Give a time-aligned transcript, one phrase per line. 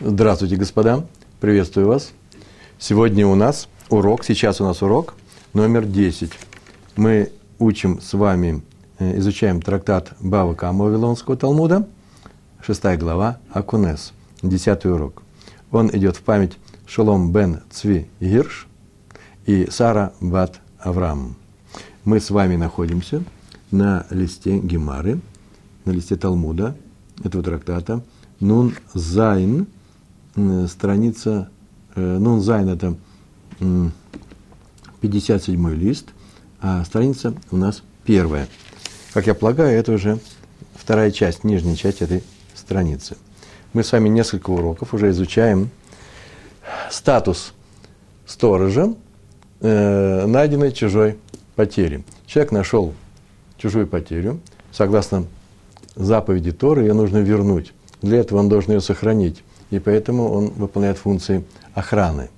[0.00, 1.04] Здравствуйте, господа.
[1.40, 2.12] Приветствую вас.
[2.78, 5.14] Сегодня у нас урок, сейчас у нас урок
[5.54, 6.30] номер 10.
[6.94, 8.62] Мы учим с вами,
[9.00, 11.88] э, изучаем трактат Бава Кама Вавилонского Талмуда,
[12.62, 15.24] шестая глава, Акунес, десятый урок.
[15.72, 16.52] Он идет в память
[16.86, 18.68] Шолом бен Цви Гирш
[19.46, 21.34] и Сара бат Авраам.
[22.04, 23.24] Мы с вами находимся
[23.72, 25.18] на листе Гемары,
[25.84, 26.76] на листе Талмуда
[27.24, 28.04] этого трактата,
[28.38, 29.66] נון זיין–
[30.68, 31.50] страница,
[31.94, 32.96] э, ну, זיין это
[35.00, 36.06] 57 лист,
[36.60, 38.48] а страница у нас первая.
[39.12, 40.18] Как я полагаю, это уже
[40.74, 42.22] вторая часть, нижняя часть этой
[42.54, 43.16] страницы.
[43.72, 45.70] Мы с вами несколько уроков уже изучаем
[46.90, 47.52] статус
[48.26, 48.94] сторожа,
[49.60, 51.18] э, найденной чужой
[51.54, 52.04] потери.
[52.26, 52.94] Человек нашел
[53.56, 54.40] чужую потерю,
[54.72, 55.26] согласно
[55.94, 57.72] заповеди Торы, ее нужно вернуть.
[58.02, 62.30] Для этого он должен ее сохранить и поэтому он выполняет функции охраны.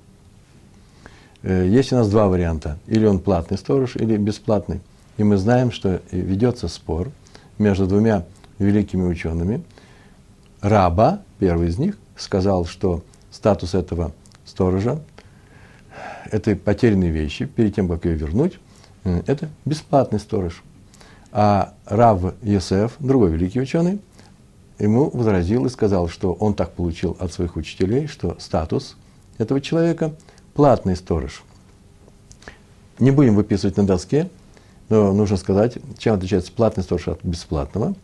[1.43, 2.79] Э, есть у нас два варианта.
[2.87, 4.81] Или он платный сторож, или бесплатный.
[5.17, 7.11] И мы знаем, что ведется спор
[7.59, 8.25] между двумя
[8.59, 9.63] великими учеными.
[10.61, 14.13] Раба, первый из них, сказал, что статус этого
[14.45, 15.01] сторожа,
[16.31, 18.59] этой потерянной вещи, перед тем, как ее вернуть,
[19.05, 20.63] э, это бесплатный сторож.
[21.33, 24.01] А Рав Йосеф, другой великий ученый,
[24.81, 28.97] ему возразил и сказал, что он так получил от своих учителей, что статус
[29.39, 30.13] этого человека–
[30.55, 31.43] платный сторож.
[32.99, 34.29] Не будем выписывать на доске,
[34.89, 37.95] но нужно сказать, чем отличается платный сторож от бесплатного.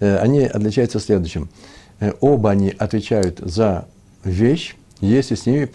[0.00, 1.48] Э, они отличаются следующим.
[1.98, 3.88] Э, оба они отвечают за
[4.22, 5.68] вещь, если с ними,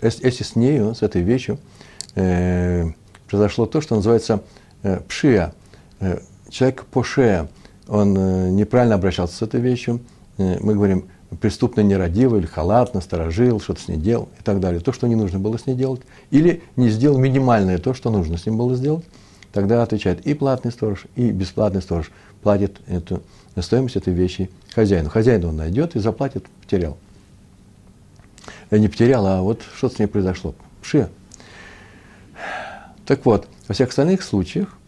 [0.00, 1.58] если с нею, с этой вещью,
[2.14, 2.86] э,
[3.28, 4.42] произошло то, что называется
[5.06, 5.52] пшия,
[6.48, 7.48] человек пошея,
[7.88, 10.00] он э, неправильно обращался с этой вещью.
[10.36, 11.06] Э, мы говорим,
[11.40, 14.80] преступно нерадивый или халатно, сторожил, что-то с ней делал и так далее.
[14.80, 16.02] То, что не нужно было с ней делать.
[16.30, 19.04] Или не сделал минимальное то, что нужно с ним было сделать.
[19.52, 22.10] Тогда отвечает и платный сторож, и бесплатный сторож
[22.42, 23.22] платит эту
[23.60, 25.08] стоимость этой вещи хозяину.
[25.08, 26.98] Хозяин он найдет и заплатит, потерял.
[28.70, 30.54] Я не потерял, а вот что с ней произошло.
[30.82, 31.08] Пши.
[33.06, 34.78] Так вот, во всех остальных случаях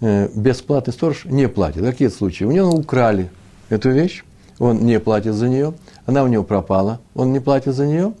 [0.00, 1.82] бесплатный сторож не платит.
[1.82, 2.44] Какие случаи?
[2.44, 3.30] У него украли
[3.68, 4.24] эту вещь,
[4.58, 5.74] он не платит за нее,
[6.06, 8.12] она у него пропала, он не платит за нее,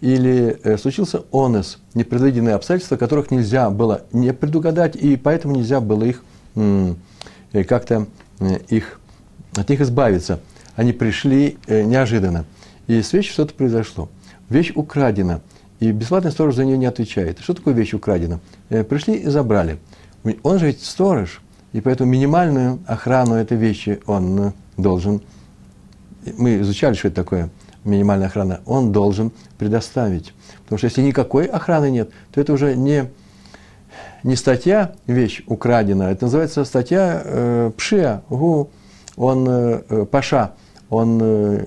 [0.00, 6.04] или э, случился онес, непредвиденные обстоятельства, которых нельзя было не предугадать, и поэтому нельзя было
[6.04, 6.22] их
[6.54, 6.94] э,
[7.66, 8.06] как-то
[8.68, 9.00] их,
[9.56, 10.40] от них избавиться.
[10.74, 12.44] Они пришли неожиданно.
[12.86, 14.10] И с вещью что-то произошло.
[14.50, 15.40] Вещь украдена,
[15.80, 17.38] и бесплатный сторож за нее не отвечает.
[17.40, 18.40] Что такое вещь украдена?
[18.68, 19.78] Пришли и забрали.
[20.42, 21.40] Он же ведь сторож,
[21.72, 25.20] и поэтому минимальную охрану этой вещи он э, должен,
[26.36, 27.50] мы изучали, что это такое
[27.84, 30.34] минимальная охрана, он должен предоставить.
[30.64, 33.10] Потому что если никакой охраны нет, то это уже не,
[34.22, 38.70] не статья «вещь украдена», это называется статья э, «пшия», гу,
[39.16, 40.52] он э, э паша,
[40.90, 41.66] он э,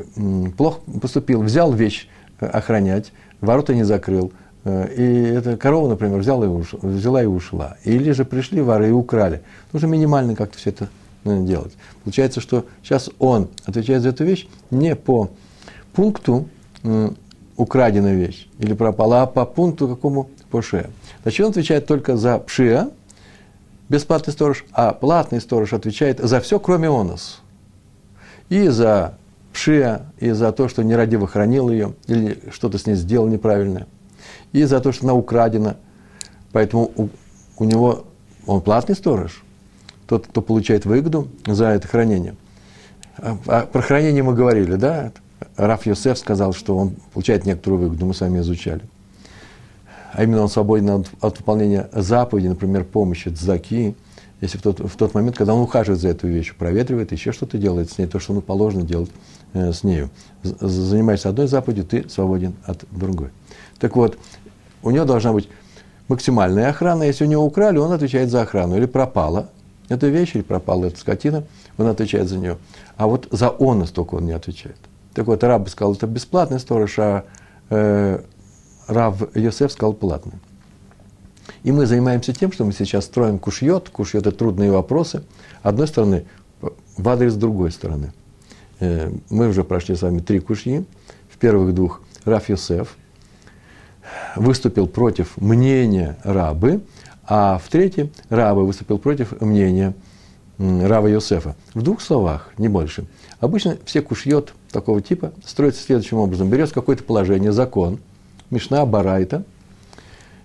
[0.57, 2.07] плохо поступил, взял вещь
[2.39, 4.31] э, охранять, ворота не закрыл,
[4.65, 7.77] и эта корова, например, взяла и ушла, взяла и ушла.
[7.85, 9.41] Или же пришли воры и украли.
[9.71, 10.89] Нужно минимально как-то все это
[11.23, 11.73] э, делать.
[12.03, 15.29] Получается, что сейчас он отвечает за эту вещь не по
[15.93, 16.49] пункту
[16.83, 17.09] э,
[17.55, 20.89] украденная вещь или пропала, а по пункту какому по шее.
[21.21, 22.89] Значит, он отвечает только за пшия,
[23.87, 27.39] бесплатный сторож, а платный сторож отвечает за все, кроме онос.
[28.49, 29.17] И за
[29.53, 33.87] пшия, и за то, что нерадиво хранил ее, или что-то с ней сделал неправильное–
[34.51, 35.77] и за то, что она украдена.
[36.51, 37.09] Поэтому у,
[37.57, 38.05] у него,
[38.45, 39.43] он платный сторож,
[40.07, 42.35] тот, кто получает выгоду за это хранение.
[43.17, 45.11] А, а про хранение мы говорили, да?
[45.55, 48.81] Раф Йосеф сказал, что он получает некоторую выгоду, мы с вами изучали.
[50.13, 53.95] А именно он свободен от, от выполнения заповеди, например, помощи заки,
[54.41, 57.57] если в тот, в тот момент, когда он ухаживает за этой вещью, проветривает, еще что-то
[57.57, 59.11] делает с ней, то, что ему положено делать
[59.53, 60.09] э, с нею.
[60.43, 63.29] Занимаешься одной заповедью, ты свободен от другой.
[63.79, 64.17] Так вот,
[64.83, 65.49] у него должна быть
[66.07, 67.03] максимальная охрана.
[67.03, 68.75] Если у него украли, он отвечает за охрану.
[68.75, 69.49] Или пропала
[69.87, 71.45] эта вещь, или пропала эта скотина,
[71.77, 72.57] он отвечает за нее.
[72.97, 74.77] А вот за онос только он не отвечает.
[75.13, 77.25] Так вот, раб сказал, это бесплатный сторож, а
[77.69, 78.21] э,
[78.87, 80.39] Рав Йосеф сказал платный.
[81.63, 83.89] И мы занимаемся тем, что мы сейчас строим кушьет.
[83.89, 85.23] Кушьет– это трудные вопросы.
[85.61, 86.25] Одной стороны,
[86.61, 88.13] в адрес другой стороны.
[88.79, 90.85] Э, мы уже прошли с вами три кушьи.
[91.29, 92.95] В первых двух Раф Йосеф–
[94.35, 96.81] выступил против мнения рабы,
[97.27, 99.93] а в третьем рабы выступил против мнения
[100.57, 101.55] Рава Йосефа.
[101.73, 103.05] В двух словах, не больше.
[103.39, 106.49] Обычно все кушьет такого типа строится следующим образом.
[106.49, 107.99] Берется какое-то положение, закон,
[108.49, 109.43] Мишна, Барайта,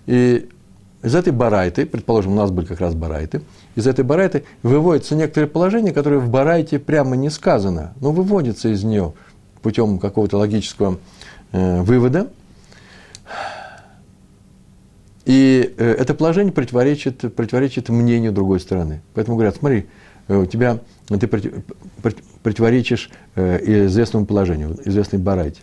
[0.05, 0.49] и
[1.03, 3.41] из этой барайты, предположим, у нас были как раз барайты,
[3.75, 8.83] из этой барайты выводятся некоторые положения, которые в барайте прямо не сказано, но выводятся из
[8.83, 9.13] нее
[9.61, 10.97] путем какого-то логического
[11.51, 12.29] э, вывода.
[15.25, 19.01] И э, это положение противоречит, противоречит мнению другой стороны.
[19.15, 19.87] Поэтому говорят, смотри,
[20.27, 21.27] э, у тебя, ты
[22.43, 25.61] противоречишь э, известному положению, известной барайте.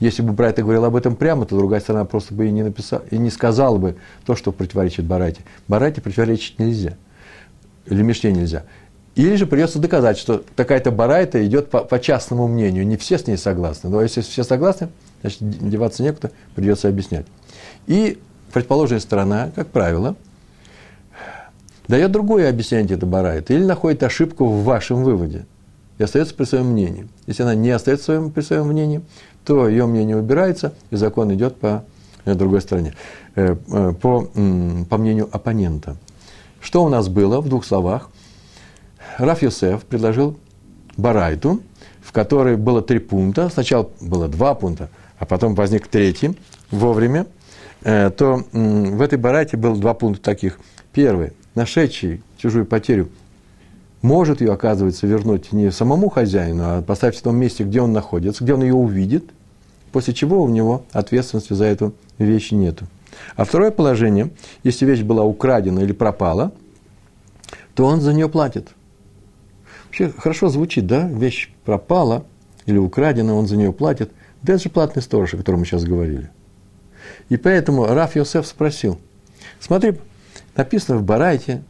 [0.00, 3.02] Если бы Брайта говорил об этом прямо, то другая сторона просто бы и не, написала,
[3.10, 5.42] и не сказала бы то, что противоречит Барайте.
[5.68, 6.96] Барайте противоречить нельзя.
[7.86, 8.64] Или Мишне нельзя.
[9.14, 12.86] Или же придется доказать, что такая-то барайта идет по, по частному мнению.
[12.86, 13.90] Не все с ней согласны.
[13.90, 14.88] Но если все согласны,
[15.20, 17.26] значит, деваться некуда, придется объяснять.
[17.86, 18.18] И
[18.52, 20.16] предположенная сторона, как правило,
[21.88, 23.54] дает другое объяснение этой барайты.
[23.54, 25.46] Или находит ошибку в вашем выводе.
[25.98, 27.08] И остается при своем мнении.
[27.26, 29.02] Если она не остается своем, при своем мнении,
[29.44, 31.84] то ее мнение убирается, и закон идет по
[32.24, 32.94] э, другой стороне,
[33.34, 35.96] э, э, по, по мнению оппонента.
[36.60, 38.08] Что у нас было в двух словах?
[39.18, 40.38] Раф Йосеф предложил
[40.96, 41.60] Барайту,
[42.00, 43.48] в которой было три пункта.
[43.50, 44.88] Сначала было два пункта,
[45.18, 46.38] а потом возник третий
[46.70, 47.26] вовремя.
[47.82, 50.58] То в этой Барайте было два пункта таких.
[50.92, 51.32] Первый.
[51.54, 53.08] Нашедший чужую потерю
[54.02, 58.42] может ее, оказывается, вернуть не самому хозяину, а поставить в том месте, где он находится,
[58.42, 59.30] где он ее увидит,
[59.92, 62.86] после чего у него ответственности за эту вещь нету.
[63.36, 64.30] А второе положение,
[64.64, 66.52] если вещь была украдена или пропала,
[67.74, 68.68] то он за нее платит.
[69.86, 71.06] Вообще хорошо звучит, да?
[71.06, 72.24] Вещь пропала
[72.66, 74.10] или украдена, он за нее платит.
[74.42, 76.30] Да это же платный сторож, о котором мы сейчас говорили.
[77.28, 78.98] И поэтому Раф Йосеф спросил,
[79.60, 79.94] смотри,
[80.56, 81.62] написано в Барайте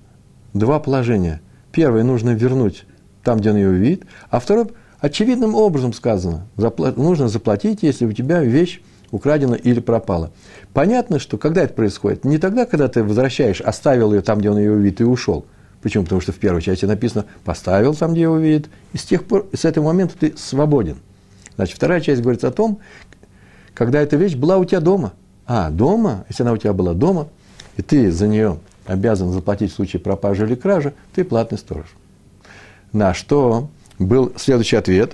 [0.53, 1.41] два положения–
[1.73, 2.85] Первое нужно вернуть
[3.25, 4.69] там, где он ее видит, а второе
[5.01, 10.31] очевидным образом сказано, нужно заплатить, если у тебя вещь украдена или пропала.
[10.73, 14.59] Понятно, что когда это происходит, не тогда, когда ты возвращаешь, оставил ее там, где он
[14.59, 15.47] ее увидит, и ушел.
[15.83, 16.05] Почему?
[16.05, 19.49] Потому что в первой части написано «поставил там, где его видит», и с тех пор,
[19.53, 20.99] с этого момента ты свободен.
[21.57, 22.79] Значит, вторая часть говорится о том,
[23.75, 25.13] когда эта вещь была у тебя дома.
[25.47, 27.29] А, дома, если она у тебя была дома,
[27.77, 31.87] и ты за нее обязан заплатить в случае пропажи или кражи, ты платный сторож.
[32.93, 35.13] На что был следующий ответ.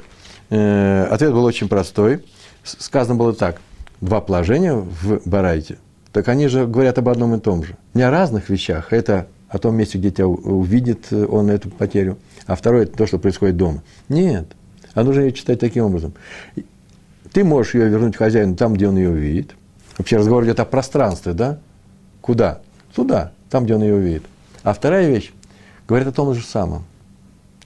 [0.50, 2.24] Э, ответ был очень простой.
[2.64, 3.60] Сказано было так.
[4.00, 5.78] Два положения в Барайте.
[6.12, 7.76] Так они же говорят об одном и том же.
[7.94, 8.92] Не о разных вещах.
[8.92, 12.18] Это о том месте, где тебя увидит он эту потерю.
[12.46, 13.82] А второе– это то, что происходит дома.
[14.08, 14.46] Нет.
[14.94, 16.14] А нужно ее читать таким образом.
[17.32, 19.54] Ты можешь ее вернуть хозяину там, где он ее увидит.
[19.98, 21.58] Вообще разговор идет о пространстве, да?
[22.20, 22.60] Куда?
[22.94, 24.24] Туда там, где он ее увидит.
[24.62, 25.32] А вторая вещь
[25.86, 26.84] говорит о том же самом.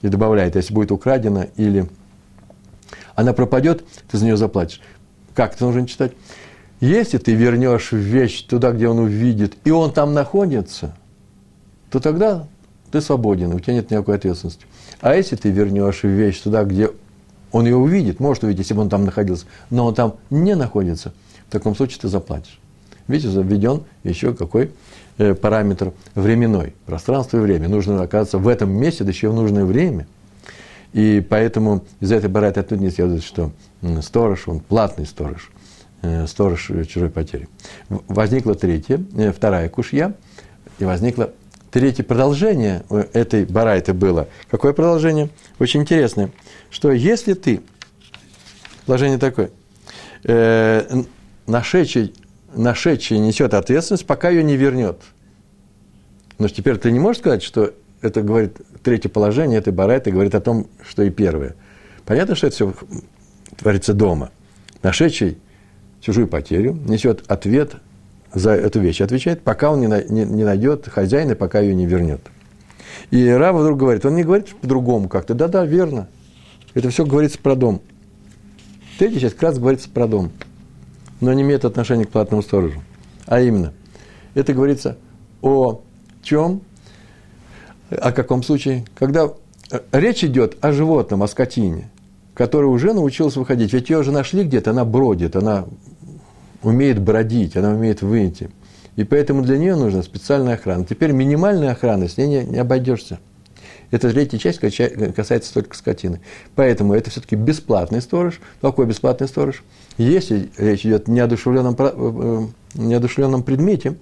[0.01, 1.89] И добавляет, если будет украдена или
[3.15, 4.81] она пропадет, ты за нее заплатишь.
[5.33, 6.13] Как это нужно читать?
[6.79, 10.95] Если ты вернешь вещь туда, где он увидит, и он там находится,
[11.89, 12.47] то тогда
[12.91, 14.65] ты свободен, у тебя нет никакой ответственности.
[14.99, 16.89] А если ты вернешь вещь туда, где
[17.51, 21.13] он ее увидит, может увидеть, если бы он там находился, но он там не находится,
[21.53, 22.59] таком случае ты заплатишь.
[23.07, 24.71] Видите, введен еще какой
[25.19, 27.69] Э, параметр временной, пространство и время.
[27.69, 30.07] Нужно оказаться в этом месте, да еще в нужное время.
[30.91, 33.51] И поэтому из этой барайты оттуда не следует, что
[34.01, 35.51] сторож, он платный сторож,
[36.01, 37.47] э, сторож чужой потери.
[37.89, 40.15] Возникла третья, э, вторая кушья,
[40.79, 41.31] и возникло
[41.69, 44.27] третье продолжение этой барайты было.
[44.49, 45.29] Какое продолжение?
[45.59, 46.31] Очень интересное,
[46.71, 47.61] что если ты,
[48.87, 49.51] положение такое,
[50.23, 51.03] э,
[51.47, 52.13] нашедший
[52.55, 55.01] нашедший несет ответственность, пока ее не вернет.
[56.39, 60.41] Но теперь ты не можешь сказать, что это говорит третье положение этой барайты, говорит о
[60.41, 61.55] том, что и первое.
[62.05, 62.73] Понятно, что это все
[63.57, 64.31] творится дома.
[64.81, 65.37] Нашедший
[66.01, 67.75] чужую потерю несет ответ
[68.33, 72.21] за эту вещь, отвечает, пока он не, не, не найдет хозяина, пока ее не вернет.
[73.09, 76.07] И Рава вдруг говорит, он не говорит по-другому как-то, да-да, верно.
[76.73, 77.81] Это все говорится про дом.
[78.97, 80.31] Третья часть как раз говорится про дом
[81.23, 82.81] но не имеет отношения к платному сторожу.
[83.25, 83.73] А именно,
[84.35, 84.97] это говорится
[85.41, 85.81] о
[86.21, 86.61] чем?
[87.89, 88.85] О каком случае?
[88.95, 89.31] Когда
[89.71, 91.89] э, речь идет о животном, о скотине,
[92.33, 93.73] которая уже научилась выходить.
[93.73, 95.65] Ведь ее уже нашли где-то, она бродит, она
[96.61, 98.49] умеет бродить, она умеет выйти.
[98.95, 100.85] И поэтому для нее нужна специальная охрана.
[100.85, 103.19] Теперь минимальная охрана, с ней не, не обойдешься.
[103.93, 104.59] Эта третья часть
[105.15, 106.19] касается только скотины.
[106.55, 108.41] Поэтому это все-таки бесплатный сторож.
[108.59, 109.63] Какой бесплатный сторож?
[109.99, 113.95] Если речь идет о неодушевленном, э, неодушевленном предмете,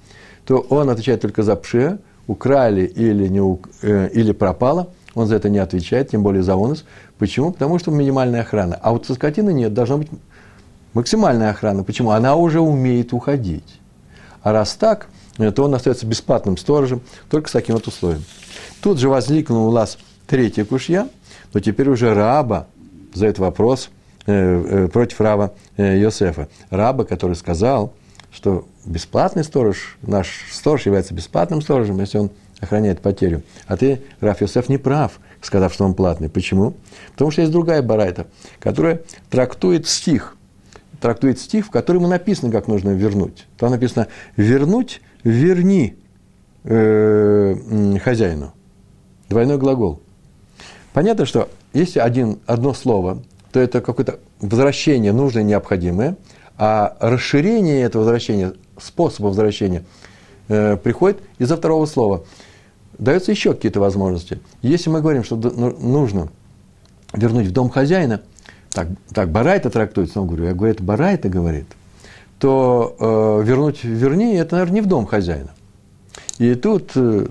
[0.46, 3.42] то он отвечает только за пше, украли или, не,
[3.82, 6.86] э, или пропало, он за это не отвечает, тем более за онос.
[7.18, 7.52] Почему?
[7.52, 8.80] Потому что минимальная охрана.
[8.82, 10.08] А вот со скотиной нет, должна быть
[10.94, 11.84] максимальная охрана.
[11.84, 12.12] Почему?
[12.12, 13.82] Она уже умеет уходить.
[14.42, 18.24] А раз так, то он остается бесплатным сторожем, только с таким вот условием.
[18.82, 21.08] Тут же возникнул у нас третья кушья,
[21.54, 22.68] но теперь уже раба
[23.14, 23.90] задает вопрос
[24.26, 24.34] э,
[24.86, 26.48] э, против раба э, Йосефа.
[26.72, 27.94] Раба, который сказал,
[28.32, 33.44] что бесплатный сторож, наш сторож является бесплатным сторожем, если он охраняет потерю.
[33.68, 36.30] А ты, Раф Йосеф, не прав, сказав, что он платный.
[36.30, 36.74] Почему?
[37.12, 38.26] Потому что есть другая барайта,
[38.60, 40.36] которая трактует стих.
[41.00, 43.48] Трактует стих, в котором написано, как нужно вернуть.
[43.58, 44.08] Там написано
[44.38, 45.96] «вернуть, верни
[46.64, 48.54] э, хозяину».
[49.32, 50.00] Двойной глагол.
[50.94, 56.18] Понятно, что если один, одно слово, то это какое-то возвращение нужное, необходимое,
[56.58, 59.84] а расширение этого возвращения, способа возвращения,
[60.48, 62.24] э, приходит из-за второго слова–
[63.02, 64.40] даются еще какие-то возможности.
[64.62, 66.30] Если мы говорим, что ну, нужно
[67.14, 68.22] вернуть в дом хозяина,
[68.70, 71.66] так, так Барайта трактуется, но говорю, я говорю, это Барайта говорит,
[72.40, 75.50] то э, вернуть, вернее, это, наверное, не в дом хозяина.
[76.38, 77.28] И тут э,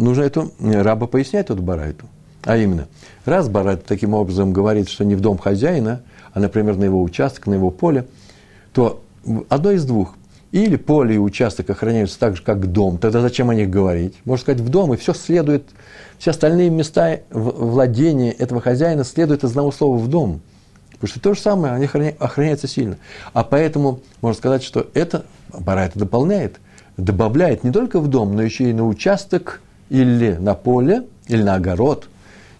[0.00, 2.06] нужно эту раба пояснять, эту Барайту.
[2.42, 2.88] А именно,
[3.24, 6.02] раз Барайта таким образом говорит, что не в дом хозяина,
[6.32, 8.06] а, например, на его участок, на его поле,
[8.72, 9.02] то
[9.48, 10.14] одно из двух.
[10.52, 12.98] Или поле и участок охраняются так же, как дом.
[12.98, 14.14] Тогда зачем о них говорить?
[14.24, 15.64] Можно сказать, в дом, и все следует,
[16.18, 20.40] все остальные места владения этого хозяина следуют из одного слова в дом.
[20.92, 22.96] Потому что то же самое, они охраняются сильно.
[23.32, 25.24] А поэтому можно сказать, что это,
[25.64, 26.58] пора это дополняет,
[26.96, 31.56] добавляет не только в дом, но еще и на участок или на поле, или на
[31.56, 32.08] огород,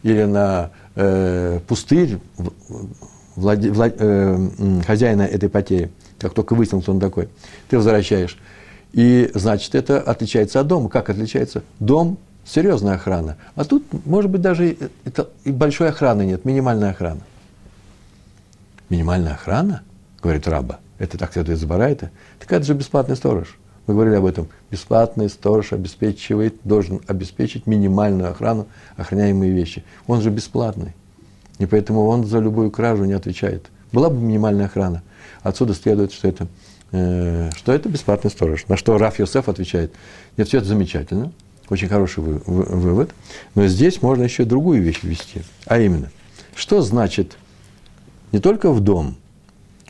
[0.02, 2.18] или на э, пустырь
[3.37, 4.49] владе, влад, э,
[4.87, 7.28] хозяина этой потери как только выяснил, кто он такой,
[7.68, 8.37] ты возвращаешь.
[8.92, 10.88] И, значит, это отличается от дома.
[10.88, 11.62] Как отличается?
[11.78, 13.37] Дом– серьезная охрана.
[13.54, 17.20] А тут, может быть, даже это, и большой охраны нет, минимальная охрана.
[18.88, 19.82] Минимальная охрана,
[20.20, 22.10] говорит раба, это так следует из Барайта,
[22.40, 23.56] так это же бесплатный сторож.
[23.90, 24.47] Мы говорили об этом.
[24.70, 29.82] Бесплатный сторож обеспечивает, должен обеспечить минимальную охрану, охраняемые вещи.
[30.06, 30.94] Он же бесплатный.
[31.59, 33.66] И поэтому он за любую кражу не отвечает.
[33.90, 35.02] Была бы минимальная охрана.
[35.42, 36.47] Отсюда следует, что это,
[36.92, 38.68] э, что это бесплатный сторож.
[38.68, 39.92] На что Раф Йосеф отвечает,
[40.37, 41.32] нет, все это замечательно,
[41.68, 43.11] очень хороший вы, вы, вывод,
[43.56, 46.12] но здесь можно еще другую вещь ввести, а именно,
[46.54, 47.37] что значит
[48.30, 49.16] не только в дом,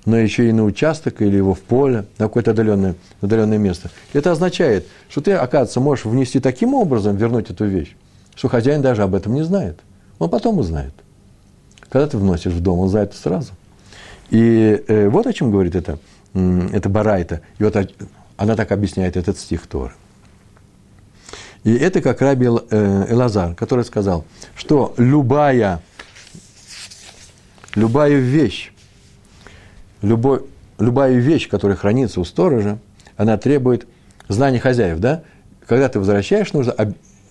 [0.05, 3.91] но еще и на участок или его в поле, на какое-то отдаленное, отдаленное место.
[4.13, 7.95] Это означает, что ты, оказывается, можешь внести таким образом, вернуть эту вещь,
[8.35, 9.81] что хозяин даже об этом не знает.
[10.19, 10.95] Он потом узнает.
[11.89, 13.53] Когда ты вносишь в дом, он знает сразу.
[14.31, 15.99] И э, вот о чем говорит это,
[16.35, 17.41] это Барайта.
[17.59, 17.77] И вот
[18.37, 19.93] она так объясняет этот стих Торы.
[21.65, 24.25] И это как Раби э, Элазар, который сказал,
[24.57, 25.83] что любая,
[27.75, 28.73] любая вещь,
[30.03, 30.43] любой,
[30.79, 32.79] любая вещь, которая хранится у сторожа,
[33.17, 33.87] она требует
[34.29, 35.23] знания хозяев, да?
[35.67, 36.75] Когда ты возвращаешь, нужно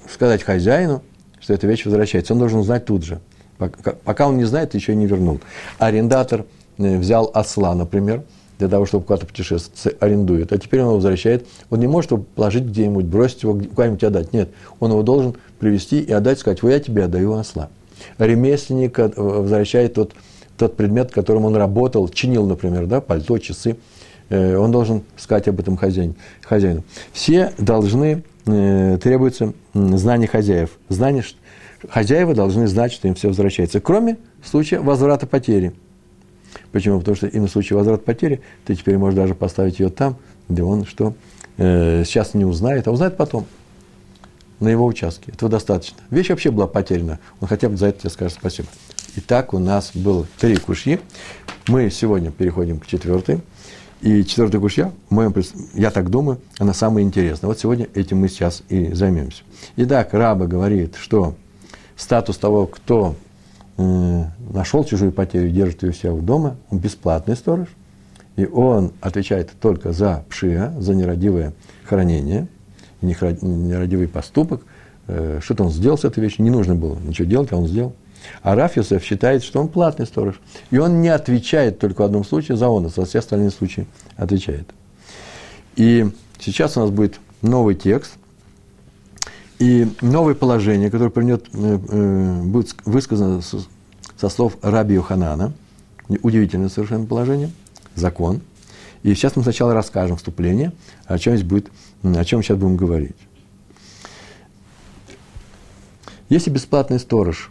[0.10, 1.02] сказать хозяину,
[1.40, 2.34] что эта вещь возвращается.
[2.34, 3.20] Он должен знать тут же.
[3.58, 5.42] Пока он не знает, еще не вернул.
[5.78, 6.46] Арендатор–
[6.80, 8.24] Э, взял осла, например,
[8.58, 12.24] для того, чтобы куда-то путешествовать, арендует, а теперь он его возвращает, он не может его
[12.36, 14.34] положить где-нибудь, бросить его куда-нибудь отдать.
[14.34, 14.50] Нет,
[14.80, 17.70] он его должен привести и отдать, сказать, вот я тебе отдаю осла.
[18.18, 20.14] Ремесленник э, возвращает тот,
[20.60, 23.78] тот предмет, которым он работал, чинил, например, да, пальто, часы,
[24.30, 26.84] э, он должен сказать об этом хозяин, хозяину.
[27.14, 30.72] Все должны, требуется знание хозяев.
[30.90, 31.24] Знание,
[31.88, 35.74] хозяева должны знать, что им все возвращается, кроме случая возврата потери–
[36.72, 37.00] Почему?
[37.00, 40.64] Потому что и на случай возврата потери ты теперь можешь даже поставить ее там, где
[40.64, 41.14] он что
[41.58, 43.46] э, сейчас не узнает, а узнает потом
[44.60, 45.32] на его участке.
[45.32, 45.98] Этого достаточно.
[46.10, 47.20] Вещь вообще была потеряна.
[47.40, 48.68] Он хотя бы за это тебе скажет спасибо.
[49.16, 51.00] Итак, у нас было три кушьи.
[51.68, 53.42] Мы сегодня переходим к четвертой.
[54.02, 55.34] И четвертая кушья, моем,
[55.74, 57.48] я так думаю, она самая интересная.
[57.50, 59.44] Вот сегодня этим мы сейчас и займемся.
[59.76, 61.36] Итак, Раба говорит, что
[61.98, 63.16] статус того, кто
[63.78, 67.68] нашел чужую потерю, держит ее у себя дома, он бесплатный сторож,
[68.38, 72.48] и он отвечает только за пшия, за нерадивое хранение,
[73.02, 74.62] нерадивый поступок,
[75.08, 77.94] э, что-то он сделал с этой вещью, не нужно было ничего делать, а он сделал.
[78.42, 80.40] А Раф Йосеф считает, что он платный сторож.
[80.72, 84.70] И он не отвечает только в одном случае за он, за все остальные случаи отвечает.
[85.76, 86.10] И
[86.40, 88.14] сейчас у нас будет новый текст,
[89.60, 95.54] и новое положение, которое принят, э, э, будет высказано со слов Раби Йоханана,
[96.24, 97.52] удивительное совершенно положение,
[97.96, 98.42] закон.
[99.04, 100.72] И сейчас мы сначала расскажем вступление,
[101.06, 101.70] о чем, здесь будет,
[102.04, 103.16] о чем сейчас будем говорить.
[106.30, 107.50] Если бесплатный сторож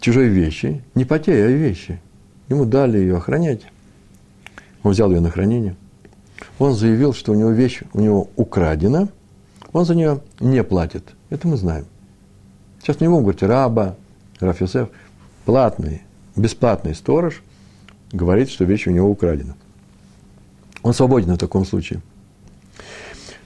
[0.00, 2.00] чужой вещи, не потеря, а вещи,
[2.48, 3.62] ему дали ее охранять,
[4.82, 5.76] он взял ее на хранение,
[6.58, 9.08] он заявил, что у него вещь у него украдена,
[9.72, 11.04] он за нее не платит.
[11.30, 11.86] Это мы знаем.
[12.80, 13.96] Сейчас не будем говорить раба,
[14.40, 14.88] Раф Йосеф,
[15.44, 16.02] платный,
[16.36, 17.42] бесплатный сторож
[18.12, 19.56] говорит, что вещь у него украдена.
[20.82, 22.00] Он свободен в таком случае.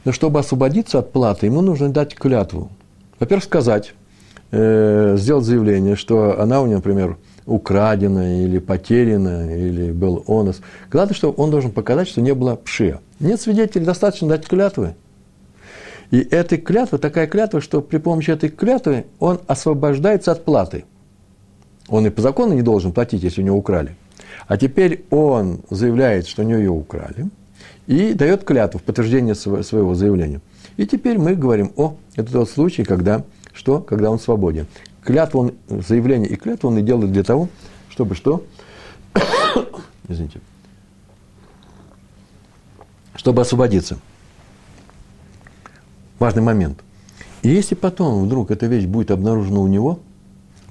[0.04, 2.70] Но чтобы освободиться от платы, ему нужно дать клятву.
[3.18, 3.94] Во-первых, сказать,
[4.52, 10.60] э, сделать заявление, что она у него, например, украдена или потеряна, или был онос.
[10.90, 13.00] Главное, что он должен показать, что не было пшия.
[13.18, 14.94] Нет свидетелей, достаточно дать клятвы.
[16.12, 20.84] И эта клятва, такая клятва, что при помощи этой клятвы он освобождается от платы.
[21.88, 23.96] Он и по закону не должен платить, если у него украли.
[24.46, 27.30] А теперь он заявляет, что у него ее украли,
[27.86, 30.40] и дает клятву в подтверждение своего заявления.
[30.76, 33.80] И теперь мы говорим, о, это тот случай, когда, что?
[33.80, 34.66] Когда он свободен.
[35.02, 37.48] Клятву он, заявление и клятву он и делает для того,
[37.88, 38.44] чтобы что?
[40.08, 40.40] Извините.
[43.14, 43.98] Чтобы освободиться.
[46.18, 46.82] Важный момент.
[47.42, 49.98] И если потом вдруг эта вещь будет обнаружена у него,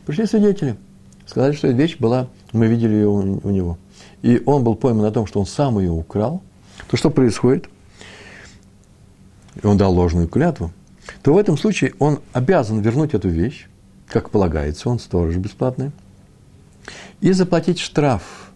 [0.05, 0.77] пришли свидетели,
[1.25, 3.77] сказали, что эта вещь была, мы видели ее у, него,
[4.21, 6.41] и он был пойман на том, что он сам ее украл,
[6.89, 7.69] то что происходит?
[9.61, 10.71] И он дал ложную клятву,
[11.23, 13.67] то в этом случае он обязан вернуть эту вещь,
[14.07, 15.91] как полагается, он сторож бесплатный,
[17.21, 18.51] и заплатить штраф.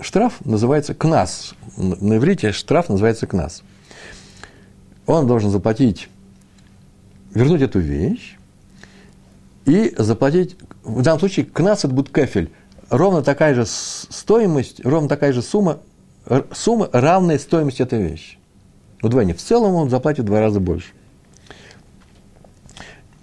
[0.00, 1.54] Штраф называется кнас.
[1.76, 3.62] На иврите штраф называется кнас.
[5.06, 6.08] Он должен заплатить,
[7.34, 8.38] вернуть эту вещь
[9.66, 12.50] и заплатить, в данном случае кнас это будет кефель,
[12.88, 15.80] ровно такая же стоимость, ровно такая же сумма,
[16.52, 18.38] сумма равная стоимости этой вещи.
[19.02, 19.34] Удвоение.
[19.34, 20.92] В целом он заплатит в два раза больше.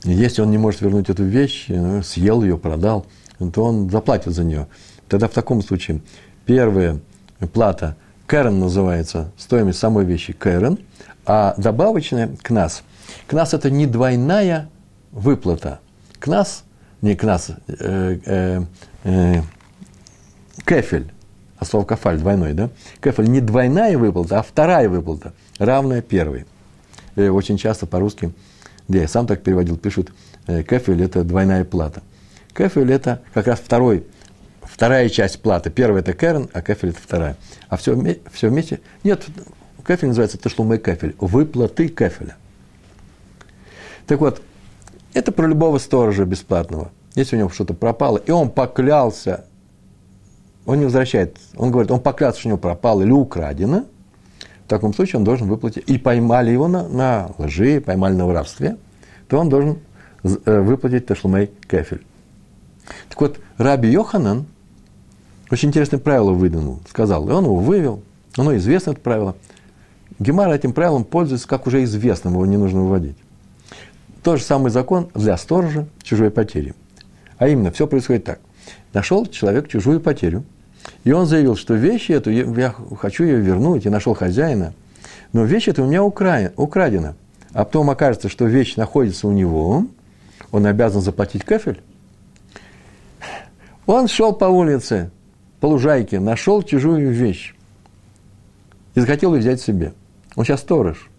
[0.08, 3.06] Если он не может вернуть эту вещь, ну, съел ее, продал,
[3.54, 4.68] то он заплатит за нее.
[5.10, 6.02] Тогда в таком случае
[6.46, 7.00] первая
[7.54, 10.80] плата Кэрон называется, стоимость самой вещи Кэрон,
[11.26, 12.84] а добавочная– КНАС.
[13.28, 14.70] КНАС– это не двойная
[15.12, 15.80] выплата.
[16.20, 16.64] КНАС,
[17.02, 18.62] не КНАС, э, э,
[19.04, 19.42] э,
[20.66, 21.12] кефель,
[21.58, 22.70] а слово кафаль двойной, да?
[23.04, 26.46] Кефель не двойная выплата, а вторая выплата, равная первой.
[27.18, 28.32] Э, очень часто по-русски–
[28.88, 30.14] да, я сам так переводил, пишут,
[30.48, 32.02] э, кефель– это двойная плата.
[32.56, 34.06] Кефель– это как раз второй,
[34.62, 35.70] вторая часть платы.
[35.70, 37.38] Первая– это керн, а кефель– это вторая.
[37.68, 37.96] А все,
[38.32, 39.26] все вместе– нет,
[39.86, 42.38] кефель называется ташлумы кефель, выплаты кефеля.
[44.06, 44.42] Так вот,
[45.14, 46.92] это про любого сторожа бесплатного.
[47.16, 49.46] Если у него что-то пропало, и он поклялся,
[50.66, 53.86] он не возвращает, он говорит, он поклялся, что у него пропало или украдено–
[54.68, 58.76] в таком случае он должен выплатить, и поймали его на, на лжи, поймали на воровстве,
[59.30, 59.80] то он должен
[60.24, 62.06] э, выплатить ташлумей кефель.
[63.08, 64.46] Так вот, Раби Йоханан
[65.50, 68.04] очень интересное правило выдвинул, сказал, и он его вывел,
[68.36, 69.38] оно известно, это правило.
[70.20, 73.16] Гемара этим правилом пользуется, как уже известным, его не нужно выводить.
[74.22, 76.74] Тот же самый закон для сторожа чужой потери.
[77.38, 78.40] А именно, все происходит так.
[78.92, 80.44] Нашел человек чужую потерю–
[81.04, 84.74] и он заявил, что вещь эту, я хочу ее вернуть, я нашел хозяина,
[85.34, 87.16] но вещь эта у меня украдена.
[87.54, 89.88] А потом окажется, что вещь находится у него,
[90.52, 91.82] он обязан заплатить кафель.
[93.86, 95.10] Он шел по улице,
[95.60, 97.56] по лужайке, нашел чужую вещь
[98.96, 99.94] и захотел ее взять себе.
[100.36, 101.10] Он сейчас сторож.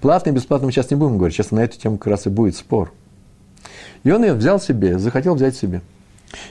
[0.00, 2.56] Платный, бесплатный мы сейчас не будем говорить, сейчас на эту тему как раз и будет
[2.56, 2.92] спор.
[4.02, 5.80] И он ее взял себе, захотел взять себе.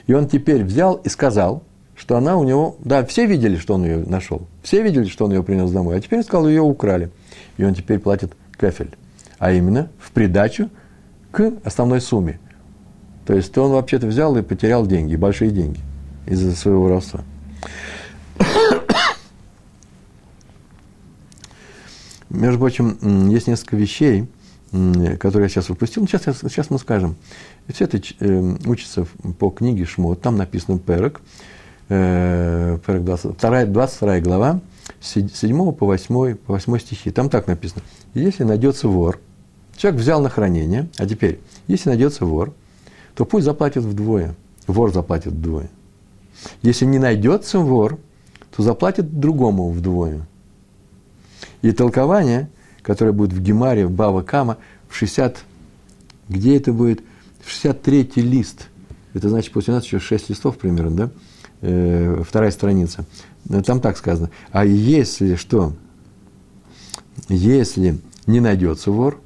[0.07, 1.63] И он теперь взял и сказал–
[1.95, 5.31] что она у него, да, все видели, что он ее нашел, все видели, что он
[5.31, 7.09] ее принес домой, а теперь сказал, ее украли,
[7.57, 8.91] и он теперь платит кафель,
[9.39, 10.69] а именно в придачу
[11.31, 12.39] к основной сумме.
[13.25, 15.79] То есть он вообще-то взял и потерял деньги, большие деньги
[16.27, 17.23] из-за своего воровства.
[22.29, 24.27] Между прочим, есть несколько вещей,
[25.19, 26.05] которые я сейчас выпустил.
[26.07, 27.15] Сейчас, сейчас мы скажем.
[27.67, 29.07] Все это э, учится
[29.39, 31.21] по книге Шмот, там написано Перек
[31.89, 34.59] э, 22, 22 глава,
[35.01, 37.11] с 7 по 8, по 8 стихи.
[37.11, 37.81] Там так написано.
[38.13, 39.19] Если найдется вор,
[39.75, 42.53] человек взял на хранение, а теперь, если найдется вор,
[43.15, 44.35] то пусть заплатит вдвое.
[44.67, 45.69] Вор заплатит вдвое.
[46.61, 47.97] Если не найдется вор,
[48.55, 50.27] то заплатит другому вдвое.
[51.61, 52.49] И толкование,
[52.81, 55.37] которое будет в Гемаре, в Бава Кама, в 60,
[56.29, 57.01] где это будет?
[57.43, 58.67] В 63 лист.
[59.13, 61.11] Это значит, после нас еще 6 листов примерно, да?
[61.65, 63.05] Э, вторая страница.
[63.65, 64.29] Там так сказано.
[64.51, 65.73] А если что?
[67.29, 69.19] Если не найдется вор,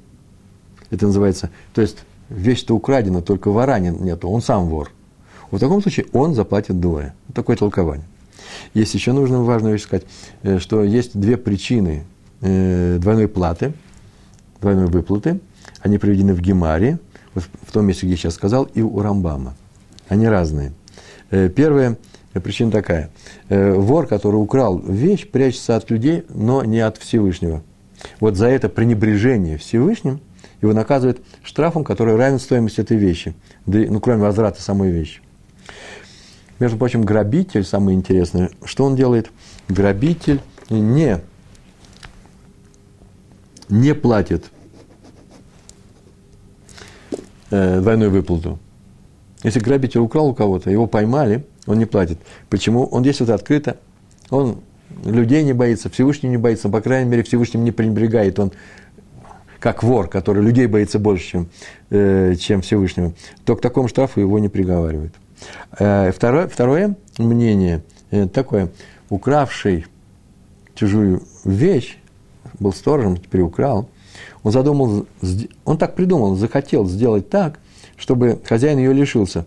[0.90, 1.98] это называется, то есть
[2.30, 4.92] вещь-то украдена, только вора нету, он сам вор.
[5.52, 7.14] В таком случае он заплатит двое.
[7.34, 8.06] Такое толкование.
[8.74, 10.06] Есть еще нужно важную вещь сказать,
[10.44, 12.04] э, что есть две причины
[12.42, 13.74] э, двойной платы,
[14.62, 15.40] двойной выплаты.
[15.82, 17.00] Они приведены в Гемаре,
[17.34, 19.56] в том месте, где я сейчас сказал, и у Рамбама.
[20.08, 20.74] Они разные.
[21.32, 21.98] Э, первая
[22.34, 23.10] причина такая.
[23.50, 27.64] Вор, который украл вещь, прячется от людей, но не от Всевышнего.
[28.20, 30.22] Вот за это пренебрежение Всевышним
[30.62, 33.34] его наказывают штрафом, который равен стоимости этой вещи,
[33.66, 35.22] ну, кроме возврата самой вещи.
[36.60, 39.32] Между прочим, грабитель, самое интересное, что он делает?
[39.70, 41.22] Грабитель не,
[43.70, 44.52] не платит
[47.50, 48.60] э, двойную выплату.
[49.44, 52.18] Если грабитель украл у кого-то, его поймали, он не платит.
[52.50, 52.86] Почему?
[52.86, 53.78] Он действует открыто,
[54.32, 54.58] он
[55.06, 58.52] людей не боится, Всевышнего не боится, по крайней мере, Всевышним не пренебрегает, он
[59.60, 61.50] как вор, который людей боится больше, чем,
[61.92, 63.14] э, чем Всевышнего,
[63.46, 65.14] то к такому штрафу его не приговаривают.
[65.78, 68.70] Э, второе, второе мнение э, такое,
[69.10, 69.86] укравший
[70.74, 71.98] чужую вещь,
[72.60, 73.90] был сторожем, теперь украл,
[74.42, 75.06] он задумал,
[75.66, 77.60] он так придумал, захотел сделать так,
[77.96, 79.46] чтобы хозяин ее лишился.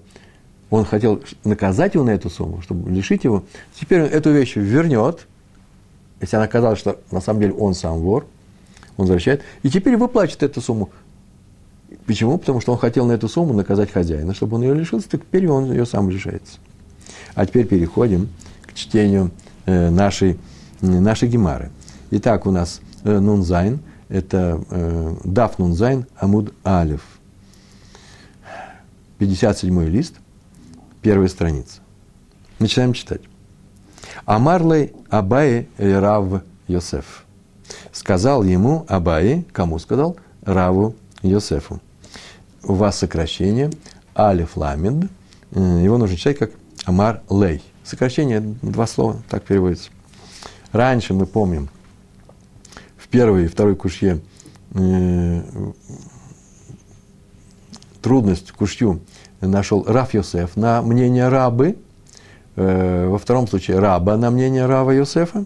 [0.73, 3.45] Он хотел наказать его на эту сумму, чтобы лишить его.
[3.79, 5.27] Теперь он эту вещь вернет,
[6.19, 8.27] если она оказалась, что на самом деле он сам вор,
[8.97, 10.89] он возвращает, и теперь выплачет эту сумму.
[12.07, 12.39] Почему?
[12.39, 15.47] Потому что он хотел на эту сумму наказать хозяина, чтобы он ее лишился, так теперь
[15.47, 16.59] он ее сам лишается.
[17.35, 18.31] А теперь переходим
[18.63, 19.31] к чтению
[19.67, 20.39] э, нашей,
[20.81, 21.71] нашей гемары.
[22.13, 27.03] Итак, у нас э, נון זיין, это э, דף נון זיין, עמוד אלף.
[29.19, 30.15] 57 лист,
[31.03, 31.81] первая страница.
[32.59, 33.21] Начинаем читать.
[34.25, 37.25] אמר ליה אביי רב יוסף.
[37.93, 40.17] Сказал ему Абае, кому сказал?
[40.43, 41.81] Раву Йосефу.
[42.63, 43.71] У вас сокращение
[44.17, 45.11] אלף למד.
[45.53, 46.53] Э, его нужно читать как
[46.85, 47.63] אמר ליה.
[47.85, 49.91] Сокращение, два слова, так переводится.
[50.71, 51.69] Раньше мы помним,
[52.97, 54.21] в первой и второй кушье
[54.75, 55.43] э,
[58.01, 59.01] трудность кушью
[59.47, 61.77] нашел Раф Йосеф на мнение рабы,
[62.57, 65.45] э, во втором случае раба на мнение Рава Йосефа,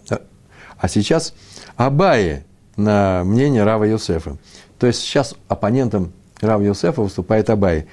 [0.77, 1.33] а сейчас
[1.75, 4.37] Абае на мнение Рава Йосефа.
[4.79, 7.87] То есть сейчас оппонентом Рава Йосефа выступает Абай,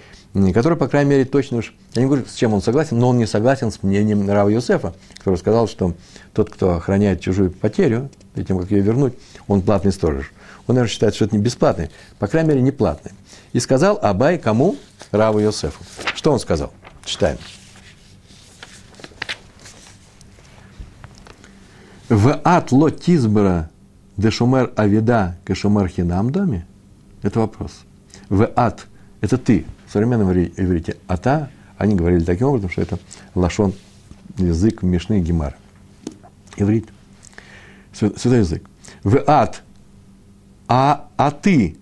[0.52, 3.18] который, по крайней мере, точно уж, я не говорю, с чем он согласен, но он
[3.18, 5.94] не согласен с мнением Рава Йосефа, который сказал, что
[6.32, 9.14] тот, кто охраняет чужую потерю, перед тем, как ее вернуть,
[9.46, 10.32] он платный сторож.
[10.66, 13.12] Он, наверное, считает, что это не бесплатный, по крайней мере, не платный.
[13.54, 14.76] И сказал Абай кому?
[15.10, 15.82] Раву Йосефу.
[16.14, 16.74] Что он сказал?
[17.06, 17.38] Читаем.
[22.10, 23.70] В ат лотизбра
[24.18, 26.66] дешумер авида кешумер хинам доме?
[27.22, 27.84] Это вопрос
[28.28, 28.86] в ад–
[29.20, 29.64] это ты.
[29.86, 32.98] В современном иврите ата, они говорили таким образом, что это
[33.34, 33.74] лашон,
[34.36, 35.56] язык Мишны Гемар.
[36.56, 36.88] Иврит.
[37.92, 38.68] Святой язык.
[39.04, 39.62] В ад,
[40.66, 41.76] а, а ты,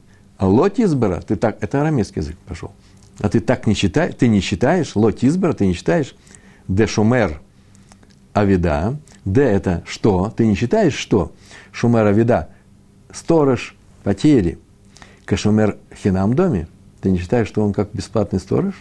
[0.46, 2.72] лот избора, ты так, это арамейский язык пошел.
[3.20, 6.14] А ты так не считаешь, ты не считаешь, лот избора, ты не считаешь,
[6.68, 7.40] де шумер
[8.32, 11.32] авида, де это что, ты не считаешь что?
[11.72, 12.48] Шумер авида,
[13.12, 14.58] сторож потери–
[15.24, 16.66] Кашумер Хинам доме,
[17.00, 18.74] ты не считаешь, что он как бесплатный сторож?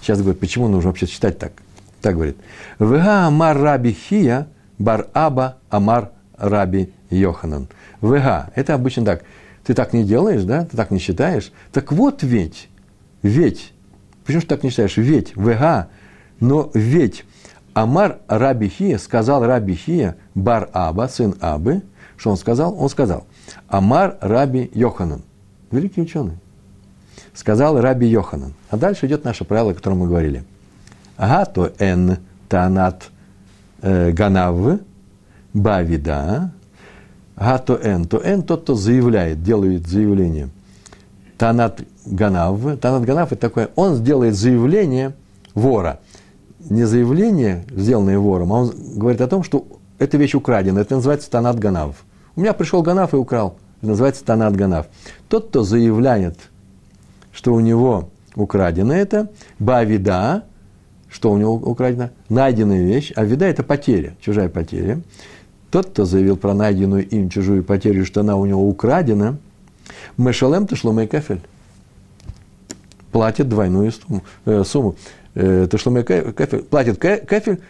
[0.00, 1.52] Сейчас говорит, почему нужно вообще читать так?
[2.00, 2.36] Так говорит.
[2.78, 4.48] Вега амар раби хия
[4.78, 7.68] бар аба амар раби Йоханан.
[8.00, 8.50] Вега.
[8.54, 9.24] Это обычно так.
[9.64, 10.64] Ты так не делаешь, да?
[10.64, 11.52] Ты так не считаешь?
[11.72, 12.68] Так вот ведь,
[13.22, 13.72] ведь.
[14.24, 14.96] Почему же так не считаешь?
[14.96, 15.88] Ведь, вега.
[16.40, 17.24] Но ведь
[17.74, 21.82] Амар Раби Хия сказал Раби Хия, Бар Аба, сын Абы,
[22.16, 22.76] что он сказал?
[22.78, 23.26] Он сказал,
[23.68, 25.22] Амар Раби Йоханан,
[25.70, 26.36] великий ученый,
[27.34, 28.54] сказал Раби Йоханан.
[28.70, 30.44] А дальше идет наше правило, о котором мы говорили.
[31.16, 33.10] Ага, то эн танат
[33.80, 34.80] э, ганав
[35.54, 36.52] бавида.
[37.36, 38.04] Ага, то эн.
[38.04, 40.48] То эн тот, кто заявляет, делает заявление.
[41.38, 42.60] Танат ганав.
[42.80, 45.14] Танат ганав– это такое, он сделает заявление
[45.54, 46.00] вора.
[46.60, 49.66] Не заявление, сделанное вором, а он говорит о том, что
[49.98, 50.80] эта вещь украдена.
[50.80, 51.96] Это называется танат ганав.
[52.34, 53.56] У меня пришел Ганав и украл.
[53.80, 54.86] Это называется Танат Ганав.
[55.28, 56.38] Тот, кто заявляет,
[57.32, 60.44] что у него украдено это, бавида,
[61.10, 65.00] что у него украдено, найденная вещь, а вида– это потеря, чужая потеря.
[65.72, 69.38] Тот, кто заявил про найденную им чужую потерю, что она у него украдена,
[70.18, 71.40] мешалем ташломей кафель,
[73.10, 74.22] платит двойную сумму.
[74.44, 74.96] Э, сумму.
[75.34, 77.62] Э, ташломей кафель, платит кафель